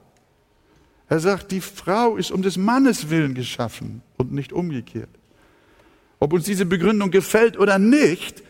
[1.09, 5.09] Er sagt, die Frau ist um des Mannes willen geschaffen und nicht umgekehrt.
[6.20, 8.42] Ob uns diese Begründung gefällt oder nicht,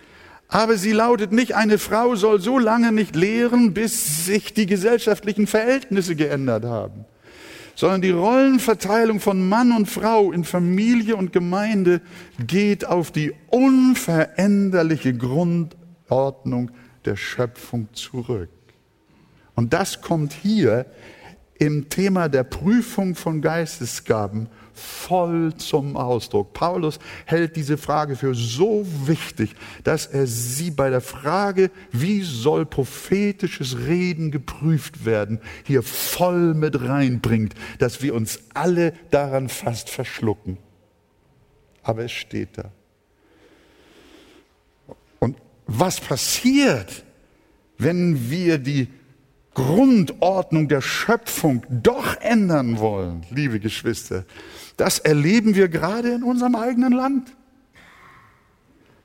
[0.48, 5.46] aber sie lautet nicht, eine Frau soll so lange nicht lehren, bis sich die gesellschaftlichen
[5.46, 7.04] Verhältnisse geändert haben,
[7.74, 12.00] sondern die Rollenverteilung von Mann und Frau in Familie und Gemeinde
[12.38, 16.70] geht auf die unveränderliche Grundordnung
[17.04, 18.50] der Schöpfung zurück.
[19.54, 20.86] Und das kommt hier
[21.58, 24.48] im Thema der Prüfung von Geistesgaben
[24.78, 26.52] voll zum Ausdruck.
[26.52, 29.54] Paulus hält diese Frage für so wichtig,
[29.84, 36.80] dass er sie bei der Frage, wie soll prophetisches Reden geprüft werden, hier voll mit
[36.80, 40.58] reinbringt, dass wir uns alle daran fast verschlucken.
[41.82, 42.70] Aber es steht da.
[45.18, 47.04] Und was passiert,
[47.78, 48.88] wenn wir die
[49.58, 54.24] Grundordnung der Schöpfung doch ändern wollen, liebe Geschwister,
[54.78, 57.36] das erleben wir gerade in unserem eigenen Land.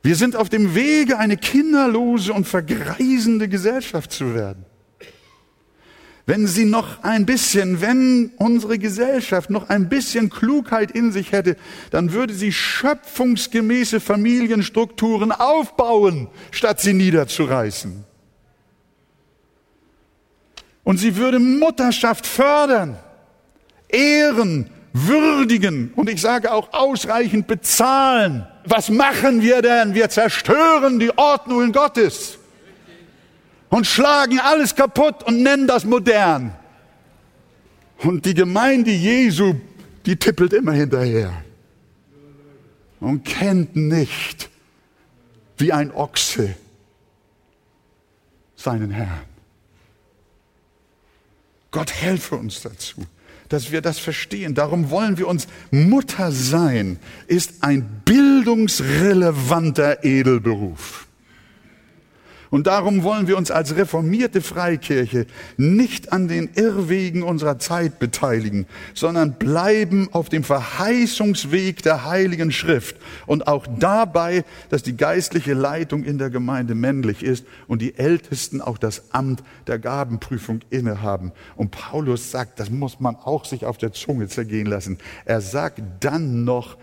[0.04, 4.66] Wir sind auf dem Wege, eine kinderlose und vergreisende Gesellschaft zu werden.
[6.26, 11.58] Wenn sie noch ein bisschen, wenn unsere Gesellschaft noch ein bisschen Klugheit in sich hätte,
[11.90, 18.06] dann würde sie schöpfungsgemäße Familienstrukturen aufbauen, statt sie niederzureißen.
[20.84, 22.98] Und sie würde Mutterschaft fördern,
[23.90, 28.48] ehren, würdigen und ich sage auch ausreichend bezahlen.
[28.66, 29.96] Was machen wir denn?
[29.96, 32.38] Wir zerstören die Ordnungen Gottes
[33.70, 36.56] und schlagen alles kaputt und nennen das modern.
[37.98, 39.56] Und die Gemeinde Jesu,
[40.06, 41.34] die tippelt immer hinterher
[43.00, 44.50] und kennt nicht
[45.58, 46.56] wie ein Ochse
[48.56, 49.26] seinen Herrn.
[51.72, 53.04] Gott helfe uns dazu,
[53.54, 54.56] dass wir das verstehen.
[54.56, 56.98] Darum wollen wir uns Mutter sein,
[57.28, 61.03] ist ein bildungsrelevanter Edelberuf.
[62.54, 65.26] Und darum wollen wir uns als reformierte Freikirche
[65.58, 72.98] nicht an den Irrwegen unserer Zeit beteiligen, sondern bleiben auf dem Verheißungsweg der Heiligen Schrift
[73.26, 78.62] und auch dabei, dass die geistliche Leitung in der Gemeinde männlich ist und die Ältesten
[78.62, 81.32] auch das Amt der Gabenprüfung innehaben.
[81.56, 85.00] Und Paulus sagt, das muss man auch sich auf der Zunge zergehen lassen.
[85.26, 86.78] Er sagt dann noch,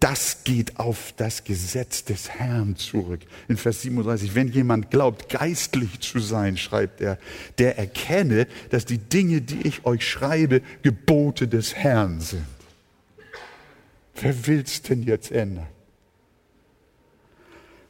[0.00, 3.20] das geht auf das Gesetz des Herrn zurück.
[3.48, 7.18] In Vers 37, wenn jemand glaubt, geistlich zu sein, schreibt er,
[7.58, 12.46] der erkenne, dass die Dinge, die ich euch schreibe, Gebote des Herrn sind.
[14.14, 15.66] Wer will's denn jetzt ändern?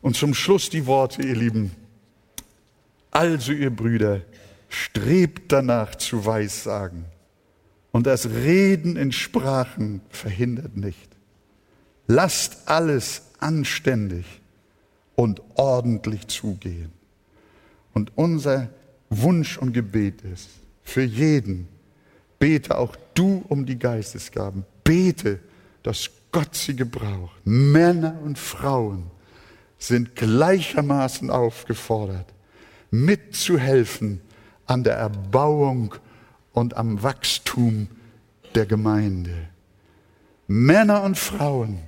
[0.03, 1.70] Und zum Schluss die Worte, ihr Lieben.
[3.12, 4.22] Also, ihr Brüder,
[4.68, 7.05] strebt danach zu weissagen.
[7.93, 11.17] Und das Reden in Sprachen verhindert nicht.
[12.09, 14.24] Lasst alles anständig
[15.14, 16.90] und ordentlich zugehen.
[17.92, 18.70] Und unser
[19.11, 20.48] Wunsch und Gebet ist
[20.82, 21.68] für jeden,
[22.38, 24.64] bete auch du um die Geistesgaben.
[24.84, 25.38] Bete,
[25.82, 27.38] dass Gott sie gebraucht.
[27.44, 29.11] Männer und Frauen
[29.78, 32.32] sind gleichermaßen aufgefordert,
[32.90, 34.20] mitzuhelfen
[34.66, 35.94] an der Erbauung
[36.52, 37.88] und am Wachstum
[38.54, 39.48] der Gemeinde.
[40.46, 41.88] Männer und Frauen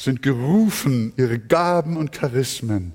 [0.00, 2.94] sind gerufen, ihre Gaben und Charismen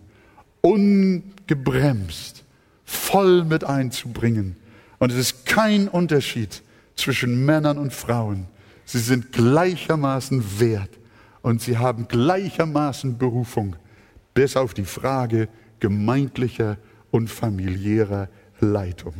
[0.62, 2.44] ungebremst,
[2.84, 4.56] voll mit einzubringen.
[4.98, 6.64] Und es ist kein Unterschied
[6.96, 8.48] zwischen Männern und Frauen.
[8.86, 10.90] Sie sind gleichermaßen wert
[11.44, 13.76] und sie haben gleichermaßen Berufung,
[14.34, 15.48] bis auf die Frage
[15.80, 16.78] gemeindlicher
[17.12, 18.30] und familiärer
[18.60, 19.14] Leitung.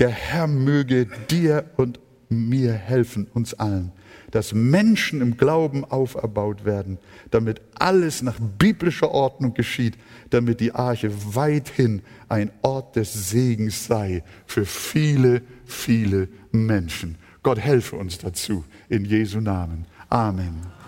[0.00, 1.98] Der Herr möge dir und
[2.28, 3.90] mir helfen, uns allen,
[4.30, 6.98] dass Menschen im Glauben auferbaut werden,
[7.30, 9.96] damit alles nach biblischer Ordnung geschieht,
[10.30, 17.16] damit die Arche weithin ein Ort des Segens sei für viele, viele Menschen.
[17.42, 19.86] Gott helfe uns dazu in Jesu Namen.
[20.08, 20.79] Amen.